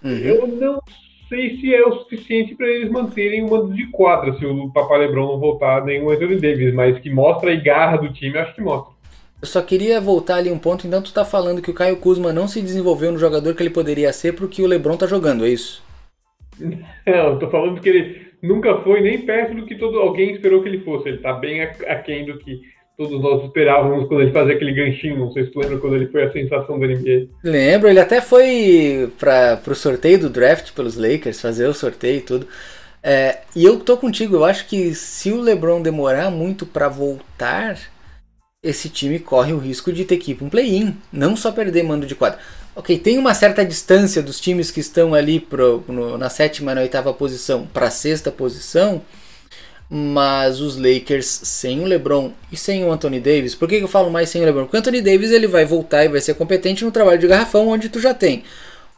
[0.02, 0.10] Uhum.
[0.10, 0.80] Eu não
[1.28, 4.98] sei se é o suficiente para eles manterem o mando de quadra se o Papai
[5.00, 8.62] Lebron não voltar nenhum Anthony Davis, mas que mostra a garra do time, acho que
[8.62, 8.94] mostra.
[9.40, 12.32] Eu só queria voltar ali um ponto, então tu tá falando que o Caio Kuzma
[12.32, 15.50] não se desenvolveu no jogador que ele poderia ser porque o LeBron tá jogando, é
[15.50, 15.82] isso?
[16.58, 16.74] Não,
[17.06, 20.68] eu tô falando que ele nunca foi nem perto do que todo alguém esperou que
[20.68, 21.08] ele fosse.
[21.08, 22.60] Ele tá bem aquém do que
[22.96, 25.18] todos nós esperávamos quando ele fazia aquele ganchinho.
[25.18, 27.28] Não sei se tu lembra quando ele foi a sensação da NBA.
[27.44, 32.22] Lembro, ele até foi para pro sorteio do draft pelos Lakers, fazer o sorteio e
[32.22, 32.48] tudo.
[33.02, 37.78] É, e eu tô contigo, eu acho que se o LeBron demorar muito para voltar,
[38.66, 41.84] esse time corre o risco de ter que ir para um play-in, não só perder
[41.84, 42.38] mando de quadra.
[42.74, 46.74] Ok, tem uma certa distância dos times que estão ali pro, no, na sétima e
[46.74, 49.00] na oitava posição para a sexta posição,
[49.88, 53.88] mas os Lakers sem o LeBron e sem o Anthony Davis, por que, que eu
[53.88, 54.64] falo mais sem o LeBron?
[54.64, 57.68] Porque o Anthony Davis ele vai voltar e vai ser competente no trabalho de garrafão,
[57.68, 58.42] onde tu já tem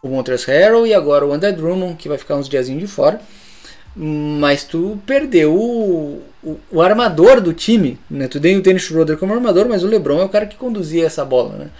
[0.03, 3.21] o Montrezl Harrell e agora o André Drummond, que vai ficar uns diazinhos de fora
[4.01, 8.29] mas tu perdeu o, o, o, armador do time, né?
[8.29, 11.07] Tu tem o Dennis Schroeder como armador, mas o LeBron é o cara que conduzia
[11.07, 11.71] essa bola, né?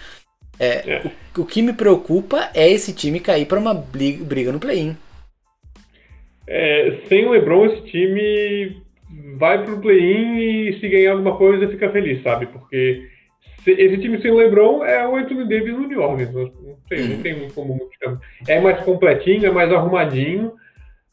[0.59, 1.01] É, é.
[1.37, 4.95] O, o, que me preocupa é esse time cair para uma briga, briga no play-in.
[6.47, 8.81] É, sem o LeBron, esse time
[9.37, 12.47] vai pro play-in e se ganhar alguma coisa fica feliz, sabe?
[12.47, 13.07] Porque
[13.63, 16.33] se, esse time sem o LeBron é o Anthony Davis no New Orleans.
[16.33, 16.51] Não
[16.89, 17.07] tem, uhum.
[17.07, 17.89] não tem como
[18.47, 20.53] É mais completinho, é mais arrumadinho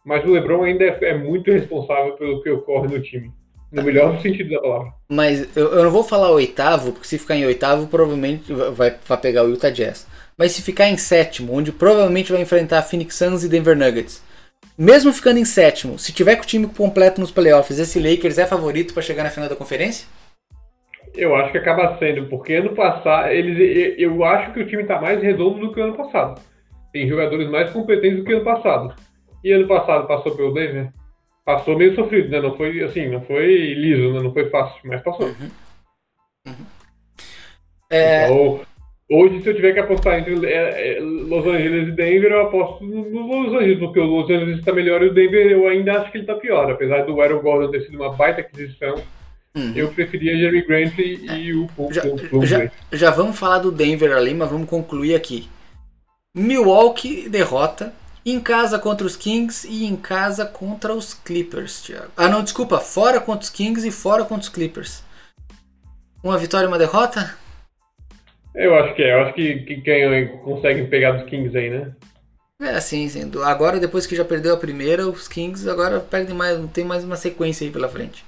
[0.07, 3.33] mas o LeBron ainda é, é, muito responsável pelo que ocorre no time.
[3.73, 4.93] No melhor sentido da palavra.
[5.09, 9.19] Mas eu, eu, não vou falar oitavo, porque se ficar em oitavo, provavelmente vai, vai
[9.21, 10.07] pegar o Utah Jazz.
[10.39, 14.25] Mas se ficar em sétimo, onde provavelmente vai enfrentar Phoenix Suns e Denver Nuggets.
[14.79, 18.47] Mesmo ficando em sétimo, se tiver com o time completo nos playoffs, esse Lakers é
[18.47, 20.07] favorito para chegar na final da conferência?
[21.17, 25.01] Eu acho que acaba sendo, porque ano passado, eles, eu acho que o time está
[25.01, 26.41] mais redondo do que o ano passado.
[26.93, 28.95] Tem jogadores mais competentes do que o ano passado.
[29.43, 30.93] E ano passado passou pelo Denver?
[31.45, 32.41] Passou meio sofrido, né?
[32.41, 34.21] Não foi assim, não foi liso, né?
[34.21, 35.27] não foi fácil, mas passou.
[35.27, 35.51] Uhum.
[36.49, 36.67] Uhum.
[37.91, 38.25] É...
[38.25, 38.61] Então,
[39.11, 42.85] hoje, se eu tiver que apostar entre é, é, Los Angeles e Denver, eu aposto
[42.85, 46.11] no Los Angeles, porque o Los Angeles está melhor e o Denver eu ainda acho
[46.11, 46.71] que ele está pior.
[46.71, 48.97] Apesar do Aaron Gordon ter sido uma baita aquisição,
[49.57, 49.73] Uhum.
[49.75, 51.55] Eu preferia Jerry Grant e, é.
[51.55, 52.03] o já,
[52.45, 55.49] já, já vamos falar do Denver ali, mas vamos concluir aqui.
[56.35, 57.95] Milwaukee derrota
[58.27, 62.11] em casa contra os Kings e em casa contra os Clippers, Thiago.
[62.17, 65.05] Ah, não, desculpa, fora contra os Kings e fora contra os Clippers.
[66.25, 67.37] Uma vitória e uma derrota?
[68.53, 69.13] Eu acho que é.
[69.15, 71.93] Eu acho que, que quem consegue pegar dos Kings aí, né?
[72.61, 73.31] É, sim, sim.
[73.45, 77.17] Agora, depois que já perdeu a primeira, os Kings agora perdem mais, tem mais uma
[77.17, 78.25] sequência aí pela frente.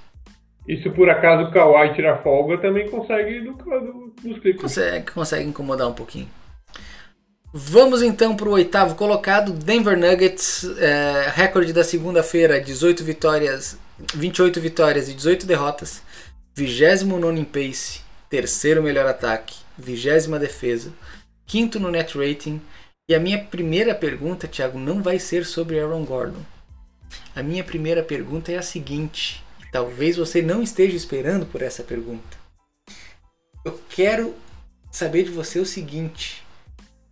[0.68, 4.60] E se por acaso o Kawhi tirar folga, também consegue do, do, dos Clippers.
[4.60, 6.28] Consegue, consegue incomodar um pouquinho.
[7.50, 13.78] Vamos então para o oitavo colocado, Denver Nuggets, é, recorde da segunda-feira, 18 vitórias,
[14.14, 16.02] 28 vitórias e 18 derrotas,
[16.54, 20.92] 29 em pace, terceiro melhor ataque, vigésima defesa,
[21.46, 22.60] quinto no net rating.
[23.08, 26.44] E a minha primeira pergunta, Thiago, não vai ser sobre Aaron Gordon.
[27.34, 29.42] A minha primeira pergunta é a seguinte:
[29.72, 32.36] talvez você não esteja esperando por essa pergunta.
[33.64, 34.34] Eu quero
[34.92, 36.46] saber de você o seguinte: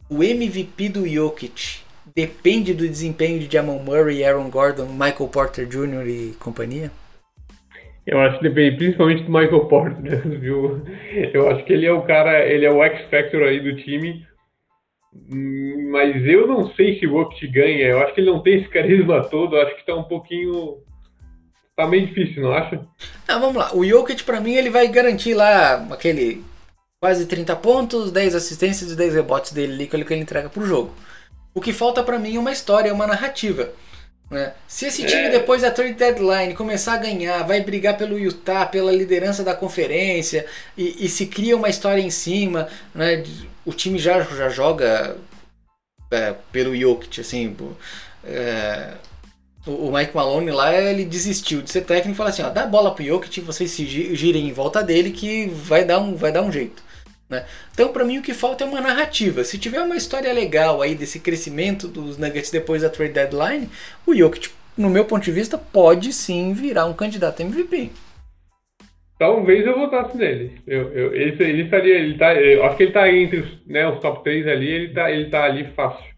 [0.08, 1.80] o MVP do Jokic
[2.14, 6.06] depende do desempenho de Jamal Murray, Aaron Gordon, Michael Porter Jr.
[6.06, 6.90] e companhia?
[8.06, 10.80] Eu acho que depende principalmente do Michael Porter, viu?
[11.34, 14.24] Eu acho que ele é o cara, ele é o X-Factor aí do time.
[15.90, 17.88] Mas eu não sei se o Jokic ganha.
[17.88, 19.56] Eu acho que ele não tem esse carisma todo.
[19.56, 20.76] Eu acho que tá um pouquinho
[21.74, 22.80] tá meio difícil, não acha?
[23.28, 23.74] Não, vamos lá.
[23.74, 26.42] O Jokic, para mim, ele vai garantir lá aquele
[27.00, 30.22] quase 30 pontos, 10 assistências e 10 rebotes dele ali, que é o que ele
[30.22, 30.94] entrega pro jogo.
[31.54, 33.72] O que falta para mim é uma história, uma narrativa.
[34.30, 34.52] Né?
[34.66, 35.30] Se esse time, é.
[35.30, 40.46] depois da trade deadline, começar a ganhar, vai brigar pelo Utah, pela liderança da conferência,
[40.76, 43.22] e, e se cria uma história em cima, né?
[43.64, 45.16] o time já, já joga
[46.10, 47.56] é, pelo Jokic, assim.
[48.24, 48.94] É,
[49.66, 52.66] o Mike Malone lá, ele desistiu de ser técnico e falou assim, ó, dá a
[52.66, 56.42] bola pro Jokic, vocês se girem em volta dele que vai dar um, vai dar
[56.42, 56.82] um jeito.
[57.28, 57.44] Né?
[57.72, 59.42] Então, para mim, o que falta é uma narrativa.
[59.42, 63.68] Se tiver uma história legal aí desse crescimento dos Nuggets depois da trade deadline,
[64.06, 67.90] o Jokic, no meu ponto de vista, pode sim virar um candidato MVP.
[69.18, 70.60] Talvez eu votasse nele.
[70.66, 73.88] Eu, eu, ele, ele estaria, ele tá, eu acho que ele está entre os, né,
[73.88, 76.15] os top 3 ali, ele está ele tá ali fácil.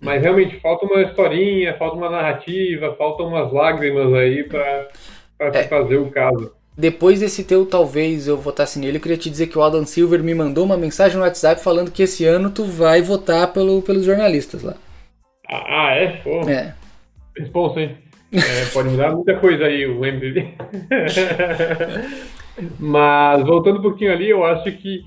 [0.00, 4.88] Mas realmente falta uma historinha, falta uma narrativa, faltam umas lágrimas aí para
[5.38, 5.64] é.
[5.64, 6.52] fazer o caso.
[6.76, 10.22] Depois desse teu, talvez eu votasse nele, eu queria te dizer que o Adam Silver
[10.22, 14.04] me mandou uma mensagem no WhatsApp falando que esse ano tu vai votar pelo, pelos
[14.04, 14.74] jornalistas lá.
[15.46, 16.06] Ah, é?
[16.22, 16.40] Pô.
[16.48, 16.74] É.
[17.36, 17.98] Responsa, hein?
[18.32, 20.54] É, pode mudar muita coisa aí o MVP.
[22.78, 25.04] Mas voltando um pouquinho ali, eu acho que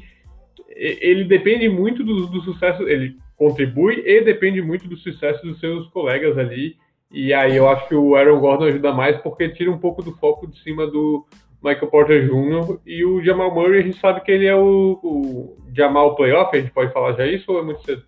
[0.76, 2.84] ele depende muito do, do sucesso.
[2.84, 6.78] Ele contribui e depende muito do sucesso dos seus colegas ali.
[7.12, 10.16] E aí eu acho que o Aaron Gordon ajuda mais porque tira um pouco do
[10.18, 11.26] foco de cima do
[11.64, 12.80] Michael Porter Jr.
[12.86, 16.60] e o Jamal Murray, a gente sabe que ele é o, o Jamal Playoff, a
[16.60, 18.04] gente pode falar já isso ou é muito cedo?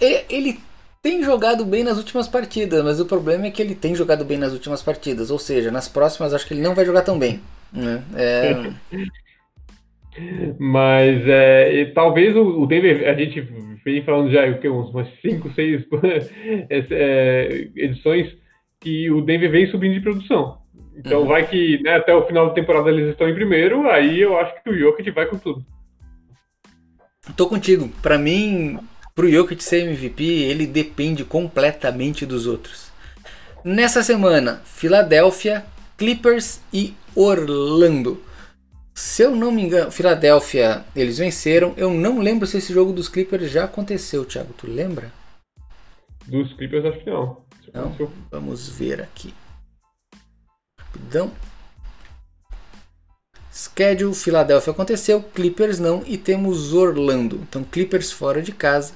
[0.00, 0.58] Ele
[1.02, 4.38] tem jogado bem nas últimas partidas, mas o problema é que ele tem jogado bem
[4.38, 7.42] nas últimas partidas, ou seja, nas próximas acho que ele não vai jogar tão bem.
[7.70, 8.02] Né?
[8.16, 8.72] É...
[10.58, 13.40] Mas é, talvez o, Denver, a gente
[13.84, 15.84] vem falando já que, uns, umas 5, 6
[16.70, 18.36] é, edições
[18.80, 20.58] que o Denver vem subindo de produção.
[20.96, 21.26] Então uhum.
[21.26, 24.62] vai que né, até o final da temporada eles estão em primeiro, aí eu acho
[24.62, 25.64] que o Jokic vai com tudo.
[27.36, 27.88] Tô contigo.
[28.02, 28.78] Para mim,
[29.14, 32.92] pro Jokic ser MVP, ele depende completamente dos outros.
[33.64, 35.64] Nessa semana, Filadélfia,
[35.96, 38.22] Clippers e Orlando.
[38.94, 41.74] Se eu não me engano, Filadélfia, eles venceram.
[41.76, 44.54] Eu não lembro se esse jogo dos Clippers já aconteceu, Thiago.
[44.56, 45.12] Tu lembra?
[46.26, 47.44] Dos Clippers, acho que não.
[47.74, 48.12] Não?
[48.30, 49.34] Vamos ver aqui.
[50.78, 51.32] Rapidão.
[53.52, 56.04] Schedule, Filadélfia aconteceu, Clippers não.
[56.06, 57.40] E temos Orlando.
[57.48, 58.94] Então, Clippers fora de casa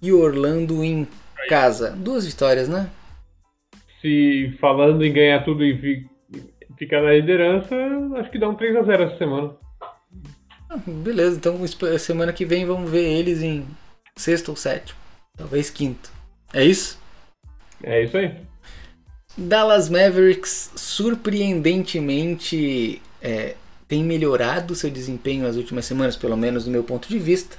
[0.00, 1.08] e Orlando em
[1.48, 1.90] casa.
[1.90, 2.88] Duas vitórias, né?
[4.00, 6.08] Se falando em ganhar tudo e
[6.80, 7.76] ficar na liderança,
[8.16, 9.50] acho que dá um 3x0 essa semana.
[10.70, 11.60] Ah, beleza, então
[11.98, 13.66] semana que vem vamos ver eles em
[14.16, 14.98] sexto ou sétimo.
[15.36, 16.10] Talvez quinto.
[16.54, 16.98] É isso?
[17.82, 18.34] É isso aí.
[19.36, 23.56] Dallas Mavericks surpreendentemente é,
[23.86, 27.58] tem melhorado seu desempenho nas últimas semanas, pelo menos do meu ponto de vista.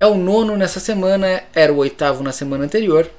[0.00, 3.10] É o nono nessa semana, era o oitavo na semana anterior.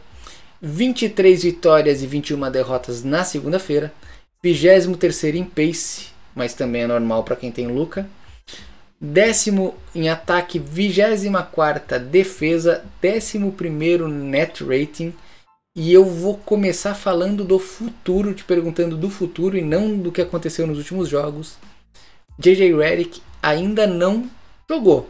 [0.59, 3.93] 23 vitórias e 21 derrotas na segunda-feira.
[4.43, 8.05] 23 em pace, mas também é normal para quem tem Luca.
[8.99, 15.13] Décimo em ataque, 24 defesa, décimo primeiro net rating.
[15.75, 20.21] E eu vou começar falando do futuro, te perguntando do futuro e não do que
[20.21, 21.57] aconteceu nos últimos jogos.
[22.37, 24.29] JJ Redick ainda não
[24.69, 25.09] jogou.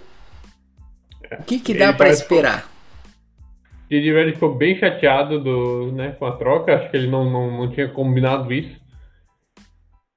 [1.40, 2.72] O que, que dá para esperar?
[3.90, 7.58] JJ Redick ficou bem chateado do, né, com a troca, acho que ele não, não,
[7.58, 8.83] não tinha combinado isso.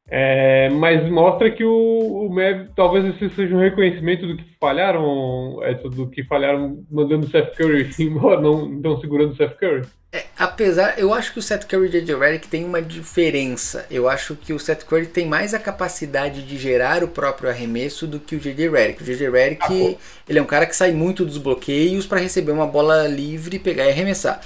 [0.09, 5.59] É, mas mostra que o, o Mev, talvez esse seja um reconhecimento do que falharam,
[5.63, 9.83] é, do que falharam mandando o Seth Curry embora, não estão segurando o Seth Curry.
[10.13, 13.85] É, apesar, eu acho que o Seth Curry e o JJ Redick tem uma diferença.
[13.91, 18.07] Eu acho que o Seth Curry tem mais a capacidade de gerar o próprio arremesso
[18.07, 19.03] do que o JJ Redick.
[19.03, 19.99] O JJ Redick, ah,
[20.29, 23.87] ele é um cara que sai muito dos bloqueios para receber uma bola livre, pegar
[23.87, 24.41] e arremessar.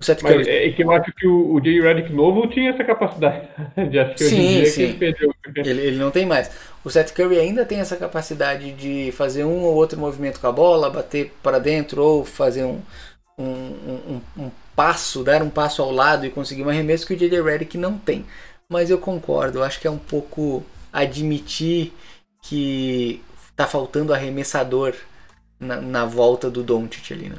[0.00, 0.36] O Seth Curry...
[0.36, 1.80] Mas é que eu acho que o, o J.
[1.80, 3.48] Redick novo tinha essa capacidade
[3.90, 4.82] de acho que sim, sim.
[4.82, 5.34] ele perdeu.
[5.56, 6.50] Ele, ele não tem mais.
[6.84, 10.52] O Seth Curry ainda tem essa capacidade de fazer um ou outro movimento com a
[10.52, 12.80] bola, bater para dentro ou fazer um,
[13.36, 17.16] um, um, um passo, dar um passo ao lado e conseguir um arremesso que o
[17.16, 17.42] J.J.
[17.42, 18.24] Redick não tem.
[18.68, 21.92] Mas eu concordo, eu acho que é um pouco admitir
[22.42, 23.20] que
[23.56, 24.94] tá faltando arremessador
[25.58, 27.38] na, na volta do Doncic ali, né?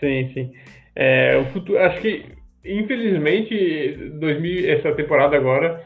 [0.00, 0.52] Sim, sim.
[0.96, 2.24] É, o futuro, acho que,
[2.64, 5.84] infelizmente, 2000, essa temporada agora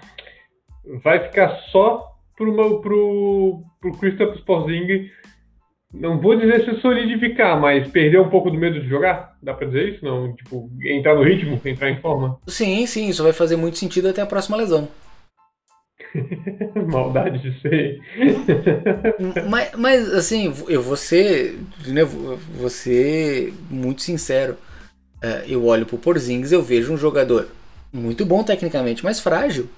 [1.03, 2.07] vai ficar só
[2.37, 5.11] pro, pro, pro Christopher Porzingis
[5.93, 9.37] não vou dizer se solidificar, mas perder um pouco do medo de jogar?
[9.43, 10.05] Dá pra dizer isso?
[10.05, 12.39] Não, tipo, entrar no ritmo, entrar em forma?
[12.47, 14.89] Sim, sim, isso vai fazer muito sentido até a próxima lesão.
[16.93, 17.99] Maldade de ser.
[19.49, 24.57] mas, mas, assim, eu vou ser, né, vou ser muito sincero.
[25.21, 27.49] É, eu olho pro Porzingis, eu vejo um jogador
[27.93, 29.69] muito bom tecnicamente, mas frágil.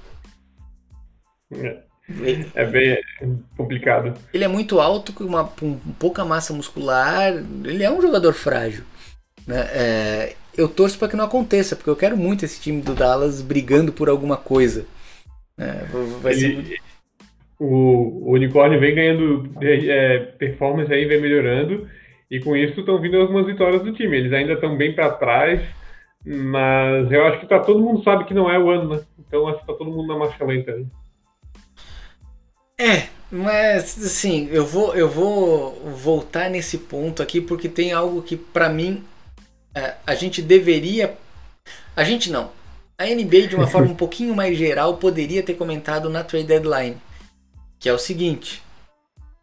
[1.52, 1.78] É,
[2.54, 2.98] é bem
[3.56, 4.14] complicado.
[4.32, 7.32] Ele é muito alto, com uma com pouca massa muscular.
[7.64, 8.84] Ele é um jogador frágil.
[9.46, 9.60] Né?
[9.72, 13.40] É, eu torço para que não aconteça, porque eu quero muito esse time do Dallas
[13.40, 14.84] brigando por alguma coisa.
[15.56, 15.84] É,
[16.20, 16.74] vai ser muito...
[17.58, 21.88] o, o unicórnio vem ganhando é, performance aí, vem melhorando.
[22.30, 24.16] E com isso estão vindo algumas vitórias do time.
[24.16, 25.60] Eles ainda estão bem para trás,
[26.24, 29.02] mas eu acho que tá, todo mundo sabe que não é o ano, né?
[29.18, 30.76] Então acho que tá todo mundo na marcha lenta.
[30.76, 30.86] Né?
[32.78, 38.36] É, mas assim, eu vou, eu vou voltar nesse ponto aqui porque tem algo que
[38.36, 39.04] para mim
[39.74, 41.16] é, a gente deveria.
[41.96, 42.50] A gente não.
[42.96, 46.96] A NBA, de uma forma um pouquinho mais geral, poderia ter comentado na trade deadline.
[47.78, 48.62] Que é o seguinte: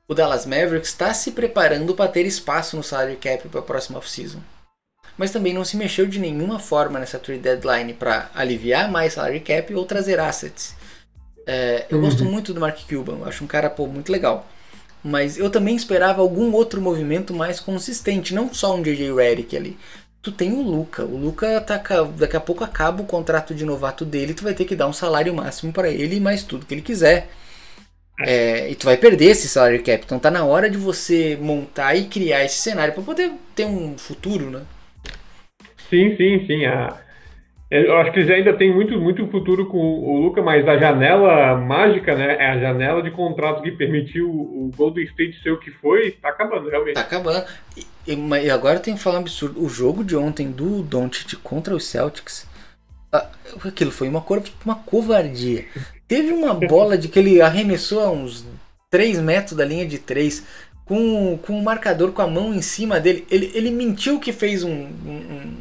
[0.08, 4.00] o Dallas Mavericks está se preparando para ter espaço no salary cap para a próxima
[4.00, 4.40] off-season.
[5.18, 9.42] Mas também não se mexeu de nenhuma forma nessa trade deadline para aliviar mais salary
[9.42, 10.76] cap ou trazer assets.
[11.46, 12.04] É, eu uhum.
[12.06, 14.48] gosto muito do Mark Cuban, acho um cara pô, muito legal.
[15.04, 19.78] Mas eu também esperava algum outro movimento mais consistente, não só um JJ Redick ali.
[20.22, 21.82] Tu tem o Luca, o Luca tá,
[22.18, 24.94] daqui a pouco acaba o contrato de novato dele, tu vai ter que dar um
[24.94, 27.30] salário máximo para ele e mais tudo que ele quiser.
[28.20, 30.04] É, e tu vai perder esse salário cap.
[30.04, 33.98] Então tá na hora de você montar e criar esse cenário para poder ter um
[33.98, 34.62] futuro, né?
[35.90, 36.66] Sim, sim, sim.
[36.66, 37.00] A,
[37.70, 41.56] eu acho que eles ainda têm muito, muito futuro com o Luca, mas a janela
[41.58, 42.38] mágica, né?
[42.40, 46.30] É a janela de contratos que permitiu o Golden State ser o que foi, tá
[46.30, 46.96] acabando, realmente.
[46.96, 47.46] Tá acabando.
[47.76, 47.86] E,
[48.46, 49.62] e agora eu tenho que falar um absurdo.
[49.62, 52.48] O jogo de ontem do Doncic contra os Celtics,
[53.12, 53.28] ah,
[53.66, 54.26] aquilo foi uma,
[54.66, 55.66] uma covardia.
[56.08, 58.46] Teve uma bola de que ele arremessou a uns
[58.90, 60.44] 3 metros da linha de 3
[60.86, 63.26] com, com um marcador com a mão em cima dele.
[63.30, 65.54] Ele, ele mentiu que fez um, um,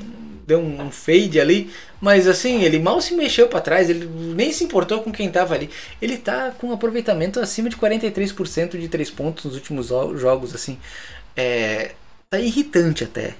[0.47, 1.71] deu um fade ali,
[2.01, 5.55] mas assim, ele mal se mexeu para trás, ele nem se importou com quem tava
[5.55, 5.69] ali.
[6.01, 10.79] Ele tá com um aproveitamento acima de 43% de 3 pontos nos últimos jogos, assim.
[11.37, 11.93] É,
[12.31, 13.35] tá irritante até.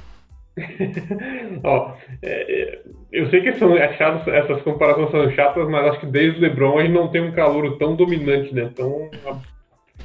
[1.63, 2.81] Ó, é,
[3.13, 6.79] eu sei que são achados, essas comparações são chatas, mas acho que desde o LeBron
[6.79, 8.71] a gente não tem um calor tão dominante, né?
[8.75, 9.11] Tão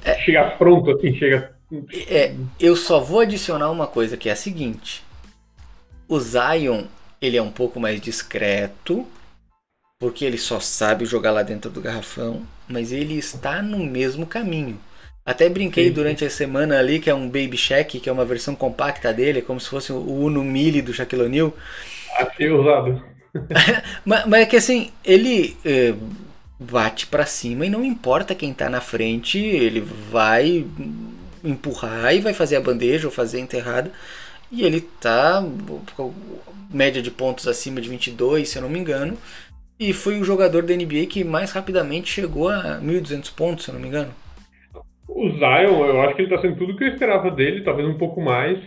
[0.04, 1.56] é, chega pronto assim, chega.
[2.10, 5.04] É, eu só vou adicionar uma coisa que é a seguinte:
[6.08, 6.84] o Zion
[7.22, 9.08] ele é um pouco mais discreto,
[10.00, 14.78] porque ele só sabe jogar lá dentro do garrafão, mas ele está no mesmo caminho.
[15.26, 15.94] Até brinquei Sim.
[15.94, 19.42] durante a semana ali, que é um Baby Shack, que é uma versão compacta dele,
[19.42, 21.54] como se fosse o Uno Mille do Shaquille O'Neal.
[22.16, 23.04] Achei usado.
[24.04, 25.94] mas, mas é que assim, ele é,
[26.60, 30.66] bate para cima e não importa quem tá na frente, ele vai
[31.44, 33.92] empurrar e vai fazer a bandeja ou fazer a enterrada.
[34.52, 35.44] E ele tá
[36.70, 39.18] média de pontos acima de 22, se eu não me engano.
[39.80, 43.74] E foi o jogador da NBA que mais rapidamente chegou a 1.200 pontos, se eu
[43.74, 44.14] não me engano.
[45.14, 47.88] O Zion, eu acho que ele está sendo tudo o que eu esperava dele, talvez
[47.88, 48.58] um pouco mais.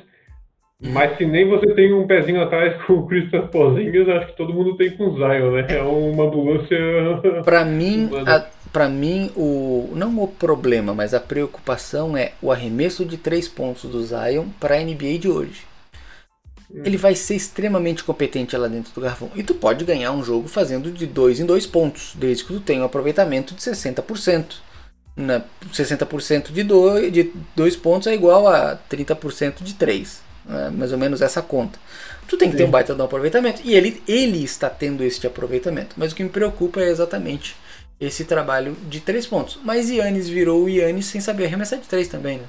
[0.81, 4.53] Mas se nem você tem um pezinho atrás com o Christopher Porzingis, acho que todo
[4.53, 5.67] mundo tem com o Zion, né?
[5.71, 6.77] É uma ambulância...
[7.43, 8.11] Para mim,
[8.73, 13.89] para mim, o não o problema, mas a preocupação é o arremesso de três pontos
[13.89, 15.63] do Zion para a NBA de hoje.
[16.85, 19.31] Ele vai ser extremamente competente lá dentro do garrafão.
[19.37, 22.59] E tu pode ganhar um jogo fazendo de dois em dois pontos, desde que tu
[22.59, 24.57] tenha um aproveitamento de 60%.
[25.17, 25.43] Na
[25.73, 30.23] 60% de dois, de dois pontos é igual a 30% de três.
[30.49, 31.79] É mais ou menos essa conta.
[32.29, 33.62] Tu tem que ter um baita de um aproveitamento.
[33.65, 35.95] E ele, ele está tendo este aproveitamento.
[35.97, 37.55] Mas o que me preocupa é exatamente
[38.01, 39.59] esse trabalho de três pontos.
[39.62, 42.45] Mas Yannis virou o Yannis sem saber arremessar de três também, né?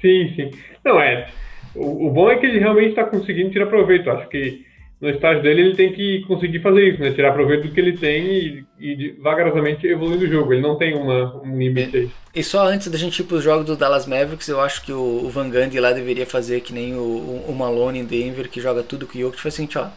[0.00, 0.50] Sim, sim.
[0.84, 1.30] Não, é.
[1.74, 4.10] O, o bom é que ele realmente está conseguindo tirar proveito.
[4.10, 4.64] Acho que
[5.00, 7.10] no estágio dele ele tem que conseguir fazer isso, né?
[7.12, 10.52] Tirar proveito do que ele tem e, e vagarosamente evoluir o jogo.
[10.52, 12.10] Ele não tem uma, um limite aí.
[12.34, 14.92] E só antes da gente ir para os jogos do Dallas Mavericks, eu acho que
[14.92, 18.60] o, o Van Gundy lá deveria fazer que nem o, o Malone em Denver, que
[18.60, 19.40] joga tudo com o Jokic.
[19.40, 19.88] Foi assim, ó,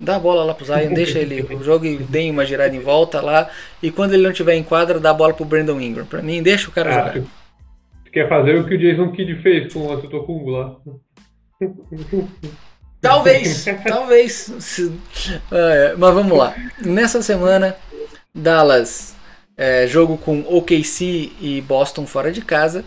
[0.00, 2.80] Dá a bola lá pro Zion, deixa ele o jogo e dê uma girada em
[2.80, 3.48] volta lá.
[3.82, 6.04] E quando ele não tiver em quadra, dá a bola pro Brandon Ingram.
[6.04, 7.26] Pra mim, deixa o cara ah, jogar.
[8.04, 10.76] Tu quer fazer o que o Jason Kidd fez com o Antetokounmpo lá?
[13.04, 14.50] Talvez, talvez.
[15.52, 16.54] É, mas vamos lá.
[16.80, 17.76] Nessa semana,
[18.34, 19.14] Dallas,
[19.56, 22.84] é, jogo com OKC e Boston fora de casa.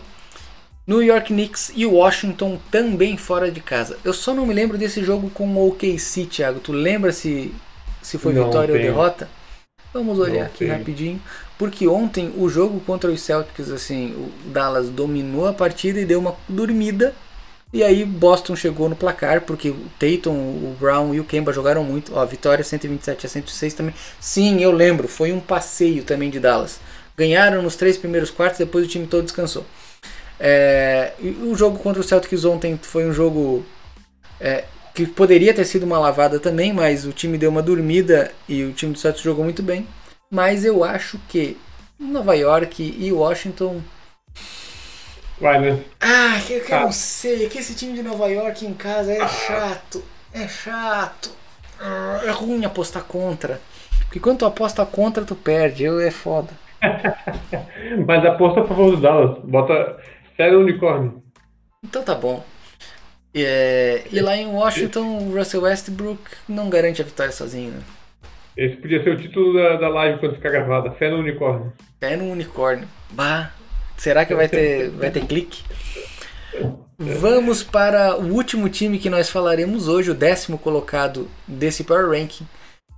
[0.86, 3.98] New York Knicks e Washington também fora de casa.
[4.02, 6.60] Eu só não me lembro desse jogo com o OKC, Thiago.
[6.60, 7.54] Tu lembra se,
[8.02, 9.28] se foi não vitória ou derrota?
[9.92, 10.68] Vamos olhar não aqui tem.
[10.68, 11.22] rapidinho.
[11.58, 16.20] Porque ontem o jogo contra os Celtics, assim, o Dallas dominou a partida e deu
[16.20, 17.14] uma dormida.
[17.72, 21.84] E aí Boston chegou no placar, porque o Tatum, o Brown e o Kemba jogaram
[21.84, 22.14] muito.
[22.14, 23.94] Ó, vitória 127 a 106 também.
[24.18, 26.80] Sim, eu lembro, foi um passeio também de Dallas.
[27.16, 29.66] Ganharam nos três primeiros quartos, depois o time todo descansou.
[30.40, 31.12] É,
[31.42, 33.66] o jogo contra o Celtics ontem foi um jogo
[34.40, 34.64] é,
[34.94, 38.72] que poderia ter sido uma lavada também, mas o time deu uma dormida e o
[38.72, 39.86] time do Celtics jogou muito bem.
[40.30, 41.56] Mas eu acho que
[41.98, 43.82] Nova York e Washington.
[45.40, 45.82] Vai, né?
[46.00, 47.48] Ah, que, que eu não sei.
[47.48, 50.02] Que esse time de Nova York em casa é chato.
[50.32, 51.30] É chato.
[51.80, 53.60] Ah, é ruim apostar contra.
[54.04, 55.84] Porque quando tu aposta contra, tu perde.
[55.84, 56.48] Eu, é foda.
[58.06, 59.38] Mas aposta a favor do Dallas.
[59.44, 59.98] Bota
[60.38, 61.20] Pega o unicórnio.
[61.82, 62.44] Então tá bom.
[63.34, 67.80] É, e lá em Washington, o Russell Westbrook não garante a vitória sozinho, né?
[68.56, 70.92] Esse podia ser o título da, da live quando ficar gravada.
[70.92, 71.72] Fé no unicórnio.
[71.98, 72.86] Fé no unicórnio.
[73.10, 73.50] Bah,
[73.98, 75.62] será que vai ter, vai ter clique?
[76.98, 82.46] Vamos para o último time que nós falaremos hoje, o décimo colocado desse Power Ranking.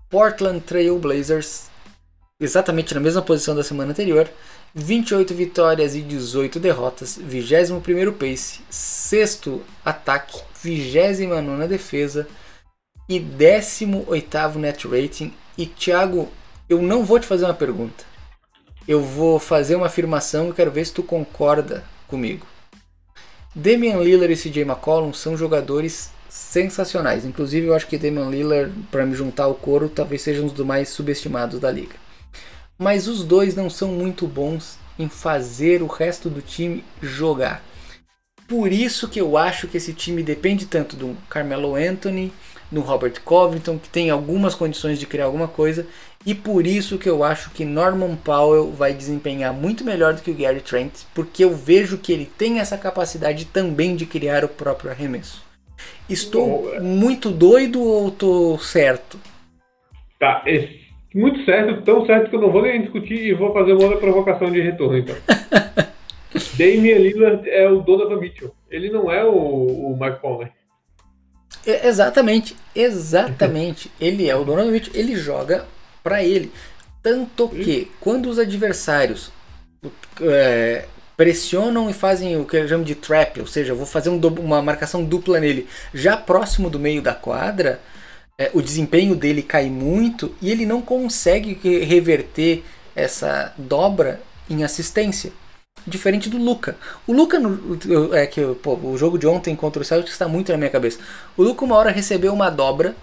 [0.08, 1.68] Portland Trail Blazers.
[2.40, 4.28] Exatamente na mesma posição da semana anterior.
[4.74, 9.40] 28 vitórias e 18 derrotas, 21º pace, 6
[9.84, 12.28] ataque, 29 defesa
[13.08, 15.34] e 18º net rating.
[15.58, 16.28] E Thiago,
[16.68, 18.09] eu não vou te fazer uma pergunta.
[18.90, 22.46] Eu vou fazer uma afirmação e quero ver se tu concorda comigo.
[23.54, 27.24] Damian Lillard e CJ McCollum são jogadores sensacionais.
[27.24, 30.66] Inclusive, eu acho que Damian Lillard, para me juntar ao coro, talvez seja um dos
[30.66, 31.94] mais subestimados da liga
[32.80, 37.62] mas os dois não são muito bons em fazer o resto do time jogar.
[38.48, 42.32] Por isso que eu acho que esse time depende tanto do Carmelo Anthony,
[42.70, 45.86] do Robert Covington, que tem algumas condições de criar alguma coisa,
[46.24, 50.30] e por isso que eu acho que Norman Powell vai desempenhar muito melhor do que
[50.30, 54.48] o Gary Trent, porque eu vejo que ele tem essa capacidade também de criar o
[54.48, 55.44] próprio arremesso.
[56.08, 59.18] Estou muito doido ou estou certo?
[60.18, 60.80] Tá, esse
[61.14, 63.98] muito certo, tão certo que eu não vou nem discutir e vou fazer uma outra
[63.98, 65.16] provocação de retorno, então.
[66.56, 68.52] Damian Lillard é o Donovan Mitchell.
[68.70, 70.48] Ele não é o, o Mike Conley.
[71.66, 73.90] É, exatamente, exatamente.
[74.00, 75.66] ele é o Donovan ele joga
[76.02, 76.52] para ele.
[77.02, 79.32] Tanto que, quando os adversários
[80.20, 80.84] é,
[81.16, 84.18] pressionam e fazem o que eu chamo de trap, ou seja, eu vou fazer um,
[84.38, 87.80] uma marcação dupla nele, já próximo do meio da quadra,
[88.38, 95.32] é, o desempenho dele cai muito e ele não consegue reverter essa dobra em assistência.
[95.86, 96.76] Diferente do Luca.
[97.06, 97.38] O Luca,
[98.12, 100.98] é que pô, o jogo de ontem contra o Celtics está muito na minha cabeça.
[101.36, 102.94] O Luca uma hora recebeu uma dobra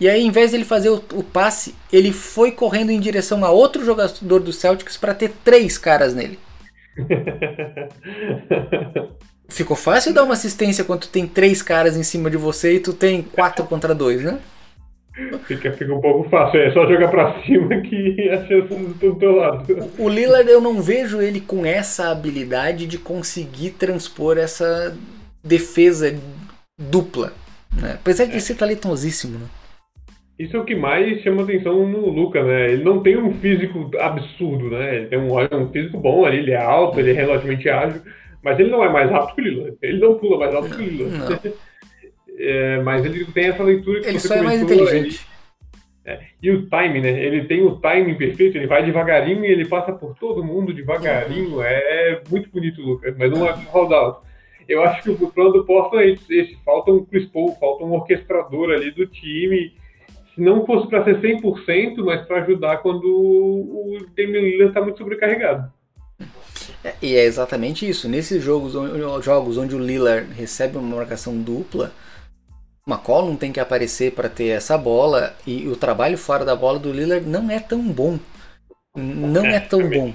[0.00, 3.44] e aí, em vez de ele fazer o, o passe, ele foi correndo em direção
[3.44, 6.38] a outro jogador do Celtics para ter três caras nele.
[9.48, 12.80] Ficou fácil dar uma assistência quando tu tem três caras em cima de você e
[12.80, 14.38] tu tem quatro contra dois, né?
[15.46, 19.34] Fica, fica um pouco fácil, é só jogar pra cima que a chance do teu
[19.34, 19.66] lado.
[19.98, 24.96] O Lillard eu não vejo ele com essa habilidade de conseguir transpor essa
[25.42, 26.16] defesa
[26.78, 27.32] dupla.
[27.80, 27.94] Né?
[27.94, 28.40] Apesar de é.
[28.40, 29.38] ser talentosíssimo.
[29.38, 29.46] Né?
[30.38, 32.70] Isso é o que mais chama atenção no Luca, né?
[32.70, 34.96] Ele não tem um físico absurdo, né?
[34.96, 38.00] Ele tem um, um físico bom ali, ele é alto, ele é relativamente ágil,
[38.40, 39.76] mas ele não é mais rápido que o Lillard.
[39.82, 41.52] Ele não pula mais alto que o Lillard.
[42.38, 45.26] é, mas ele tem essa leitura que ele você só comentou, é mais inteligente.
[46.04, 47.10] Ele, é, e o time, né?
[47.22, 51.60] Ele tem o timing perfeito, ele vai devagarinho e ele passa por todo mundo devagarinho.
[51.60, 54.18] É, é muito bonito, Lucas, mas não é rodado.
[54.66, 56.56] Eu acho que o plano do Portland é esse.
[56.64, 59.74] Falta um Chris Paul, falta um orquestrador ali do time
[60.38, 64.96] se não fosse para ser 100%, mas para ajudar quando o Damian Lillard está muito
[64.96, 65.72] sobrecarregado.
[66.84, 68.08] É, e é exatamente isso.
[68.08, 68.74] Nesses jogos,
[69.24, 71.92] jogos onde o Lillard recebe uma marcação dupla,
[72.88, 76.92] McCollum tem que aparecer para ter essa bola e o trabalho fora da bola do
[76.92, 78.18] Lillard não é tão bom.
[78.96, 80.12] Não é, é tão bom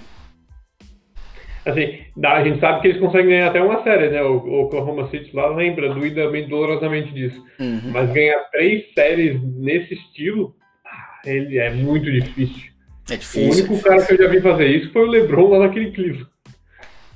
[1.65, 4.21] assim, a gente sabe que eles conseguem ganhar até uma série, né?
[4.21, 7.43] O, o Oklahoma City lá lembra doidamente, dolorosamente disso.
[7.59, 7.91] Uhum.
[7.91, 10.55] Mas ganhar três séries nesse estilo,
[10.86, 12.71] ah, ele é muito difícil.
[13.09, 13.49] É difícil.
[13.49, 16.28] O único cara que eu já vi fazer isso foi o LeBron lá naquele Cleveland.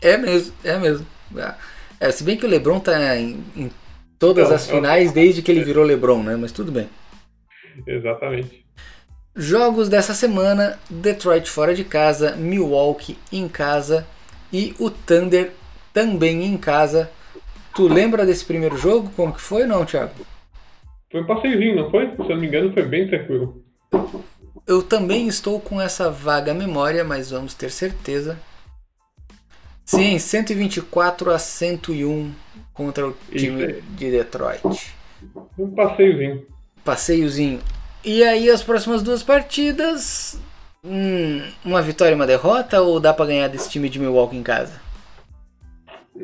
[0.02, 1.08] É mesmo, é mesmo.
[2.00, 3.72] É, se bem que o LeBron tá em, em
[4.20, 6.36] todas Não, as finais desde que ele virou LeBron, né?
[6.36, 6.90] Mas tudo bem.
[7.86, 8.66] Exatamente.
[9.36, 14.08] Jogos dessa semana: Detroit fora de casa, Milwaukee em casa
[14.52, 15.52] e o Thunder
[15.94, 17.12] também em casa.
[17.76, 19.12] Tu lembra desse primeiro jogo?
[19.16, 20.26] Como que foi não, Thiago?
[21.12, 22.08] Foi um passeiozinho, não foi?
[22.08, 23.64] Se eu não me engano, foi bem tranquilo.
[24.66, 28.38] Eu também estou com essa vaga memória, mas vamos ter certeza.
[29.86, 32.34] Sim, 124 a 101
[32.78, 34.62] contra o time de Detroit.
[35.58, 36.46] Um passeiozinho.
[36.86, 37.60] Passeiozinho.
[38.06, 40.40] E aí as próximas duas partidas,
[40.90, 44.44] Hum, uma vitória e uma derrota ou dá para ganhar desse time de Milwaukee em
[44.44, 44.80] casa?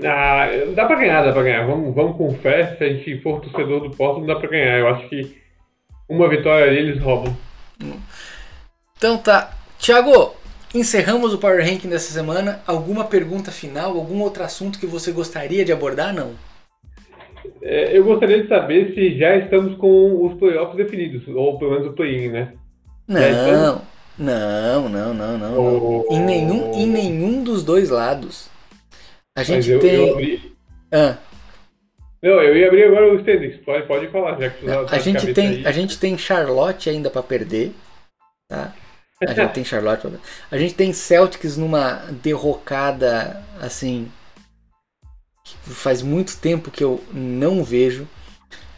[0.01, 1.67] Ah, dá para ganhar, dá para ganhar.
[1.67, 2.75] Vamos, vamos com fé.
[2.77, 4.79] Se a gente for torcedor do Porto, dá para ganhar.
[4.79, 5.37] Eu acho que
[6.07, 7.35] uma vitória ali eles roubam.
[8.97, 9.51] Então tá.
[9.77, 10.33] Thiago,
[10.73, 12.61] encerramos o Power Ranking dessa semana.
[12.65, 13.95] Alguma pergunta final?
[13.95, 16.13] Algum outro assunto que você gostaria de abordar?
[16.13, 16.31] Não?
[17.61, 21.87] É, eu gostaria de saber se já estamos com os playoffs definidos, ou pelo menos
[21.87, 22.53] o play-in, né?
[23.07, 23.81] Não.
[24.17, 25.57] Não, não, não, não.
[25.57, 26.13] Oh.
[26.13, 28.47] Em, nenhum, em nenhum dos dois lados.
[29.35, 29.95] A gente eu, tem.
[29.95, 30.55] Eu abri...
[30.91, 31.17] ah.
[32.21, 33.57] Não, eu ia abrir agora o standings.
[33.65, 37.73] Pode, pode falar, já que a gente tem A gente tem Charlotte ainda para perder.
[38.47, 38.73] Tá?
[39.27, 40.11] A gente tem Charlotte pra...
[40.51, 44.11] A gente tem Celtics numa derrocada assim.
[45.63, 48.07] Faz muito tempo que eu não vejo.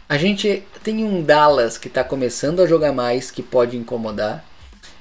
[0.08, 4.44] A gente tem um Dallas que está começando a jogar mais, que pode incomodar.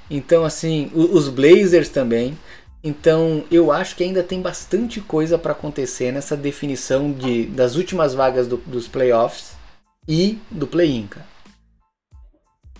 [0.09, 2.37] Então, assim, os Blazers também.
[2.83, 8.13] Então, eu acho que ainda tem bastante coisa para acontecer nessa definição de, das últimas
[8.13, 9.53] vagas do, dos playoffs
[10.07, 11.34] e do play-in, cara.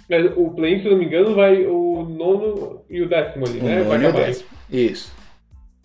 [0.09, 3.63] Mas o play-in, se não me engano, vai o nono e o décimo ali, o
[3.63, 3.83] né?
[3.83, 4.49] Nono e o décimo.
[4.69, 5.15] Isso.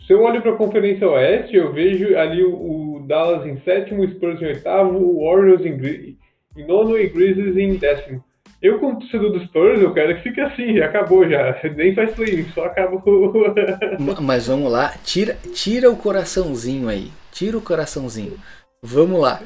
[0.06, 4.08] Se eu olho para a Conferência Oeste, eu vejo ali o, Dallas em sétimo, o
[4.08, 6.16] Spurs em oitavo, o Warriors em,
[6.56, 8.22] em nono e Grizzlies em décimo.
[8.62, 11.58] Eu, como torcedor do Spurs, eu quero que fique assim, já acabou já.
[11.74, 13.32] Nem faz play só acabou.
[14.20, 17.10] Mas vamos lá, tira, tira o coraçãozinho aí.
[17.32, 18.34] Tira o coraçãozinho.
[18.82, 19.40] Vamos lá.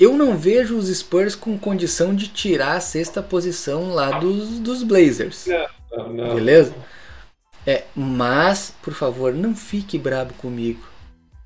[0.00, 4.82] Eu não vejo os Spurs com condição de tirar a sexta posição lá dos, dos
[4.82, 5.46] Blazers.
[5.90, 6.34] Não, não.
[6.34, 6.74] Beleza?
[7.66, 10.80] É, mas, por favor, não fique brabo comigo.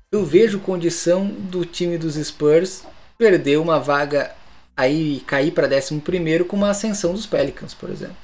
[0.09, 2.87] Eu vejo condição do time dos Spurs
[3.17, 4.31] perder uma vaga
[4.77, 8.15] aí cair para 11 com uma ascensão dos Pelicans, por exemplo.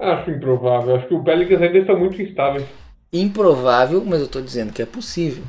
[0.00, 0.96] Acho improvável.
[0.96, 2.66] Acho que o Pelicans ainda está muito instável.
[3.12, 5.44] Improvável, mas eu estou dizendo que é possível.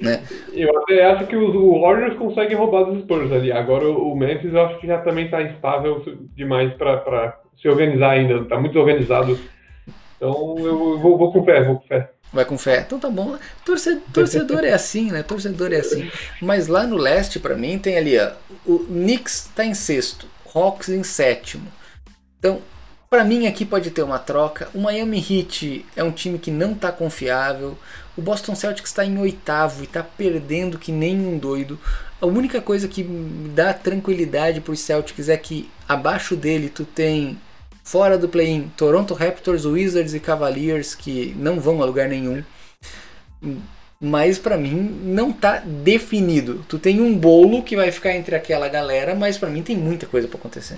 [0.00, 0.22] Né?
[0.52, 3.52] Eu até acho que os Warriors conseguem roubar dos Spurs ali.
[3.52, 6.02] Agora o Memphis eu acho que já também está instável
[6.34, 8.38] demais para se organizar ainda.
[8.38, 9.38] Está muito organizado.
[10.16, 12.10] Então eu vou, vou com fé, vou com fé.
[12.32, 12.84] Vai com fé.
[12.86, 13.36] Então tá bom.
[13.64, 15.22] Torcedor, torcedor é assim, né?
[15.22, 16.10] Torcedor é assim.
[16.40, 18.30] Mas lá no leste, para mim, tem ali, ó.
[18.64, 21.66] O Knicks tá em sexto, Hawks em sétimo.
[22.38, 22.62] Então,
[23.08, 24.68] para mim aqui pode ter uma troca.
[24.72, 27.76] O Miami Heat é um time que não tá confiável.
[28.16, 31.78] O Boston Celtics está em oitavo e tá perdendo que nem um doido.
[32.20, 33.02] A única coisa que
[33.54, 37.38] dá tranquilidade para os Celtics é que abaixo dele tu tem
[37.90, 42.42] Fora do play-in, Toronto Raptors, Wizards e Cavaliers que não vão a lugar nenhum.
[44.00, 46.64] Mas para mim não tá definido.
[46.68, 50.06] Tu tem um bolo que vai ficar entre aquela galera, mas para mim tem muita
[50.06, 50.76] coisa para acontecer.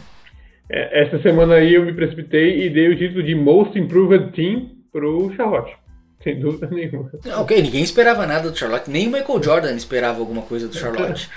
[0.71, 4.71] É, essa semana aí eu me precipitei e dei o título de Most Improved Team
[4.91, 5.77] pro Charlotte.
[6.23, 7.11] Sem dúvida nenhuma.
[7.39, 11.29] Ok, ninguém esperava nada do Charlotte, nem o Michael Jordan esperava alguma coisa do Charlotte.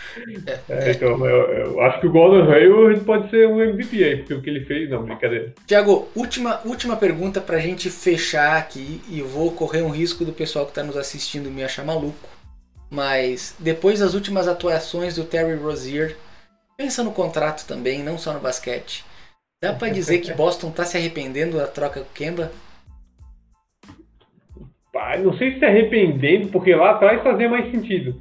[0.47, 4.17] É, é, então, eu, eu, acho que o Golden Hayward pode ser um MVP aí,
[4.17, 5.53] porque o que ele fez, não, brincadeira.
[5.65, 10.65] Tiago, última, última pergunta pra gente fechar aqui, e vou correr um risco do pessoal
[10.65, 12.29] que tá nos assistindo me achar maluco.
[12.89, 16.15] Mas depois das últimas atuações do Terry Rozier,
[16.77, 19.03] pensa no contrato também, não só no basquete.
[19.61, 22.51] Dá pra dizer que Boston tá se arrependendo da troca com o Kemba?
[25.23, 28.15] Não sei se arrependendo, porque lá atrás fazia mais sentido.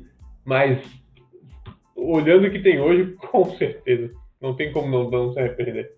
[0.45, 0.81] Mas
[1.95, 4.11] olhando o que tem hoje, com certeza.
[4.41, 5.93] Não tem como não, não se arrepender.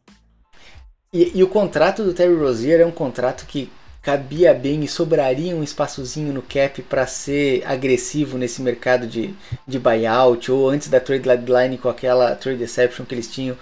[1.13, 3.71] E, e, o contrato do Terry Rozier é um contrato que
[4.03, 9.35] cabia bem e sobraria um espaçozinho no cap para ser agressivo nesse mercado de,
[9.67, 13.57] de buyout ou antes da trade deadline com aquela trade deception que eles tinham.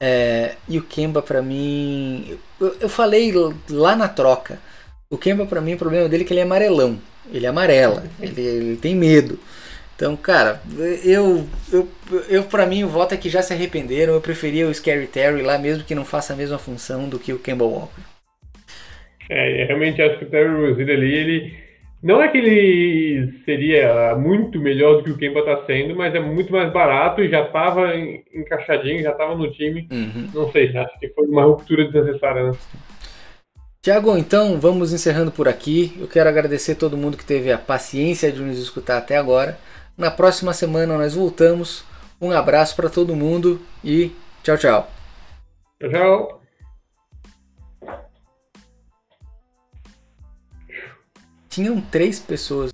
[0.00, 3.32] É, e o Kemba para mim, eu, eu falei
[3.68, 4.58] lá na troca
[5.12, 6.98] o Kemba, para mim, o problema dele é que ele é amarelão.
[7.30, 8.02] Ele é amarela.
[8.18, 9.38] Ele, ele tem medo.
[9.94, 10.62] Então, cara,
[11.04, 11.86] eu, eu,
[12.30, 14.14] eu para mim o voto é que já se arrependeram.
[14.14, 17.30] Eu preferia o Scary Terry lá, mesmo que não faça a mesma função do que
[17.30, 18.00] o Kemba Walker.
[19.28, 21.54] É, realmente acho que o Terry Rozier ali, ele
[22.02, 26.20] não é que ele seria muito melhor do que o Kemba está sendo, mas é
[26.20, 27.94] muito mais barato e já estava
[28.34, 29.86] encaixadinho, já estava no time.
[29.92, 30.30] Uhum.
[30.32, 32.56] Não sei, acho que foi uma ruptura desnecessária, né?
[33.84, 35.92] Tiago, então vamos encerrando por aqui.
[35.98, 39.58] Eu quero agradecer todo mundo que teve a paciência de nos escutar até agora.
[39.98, 41.84] Na próxima semana nós voltamos.
[42.20, 44.12] Um abraço para todo mundo e
[44.44, 44.90] tchau, tchau.
[45.80, 46.42] Tchau, tchau.
[51.48, 52.72] Tinham três pessoas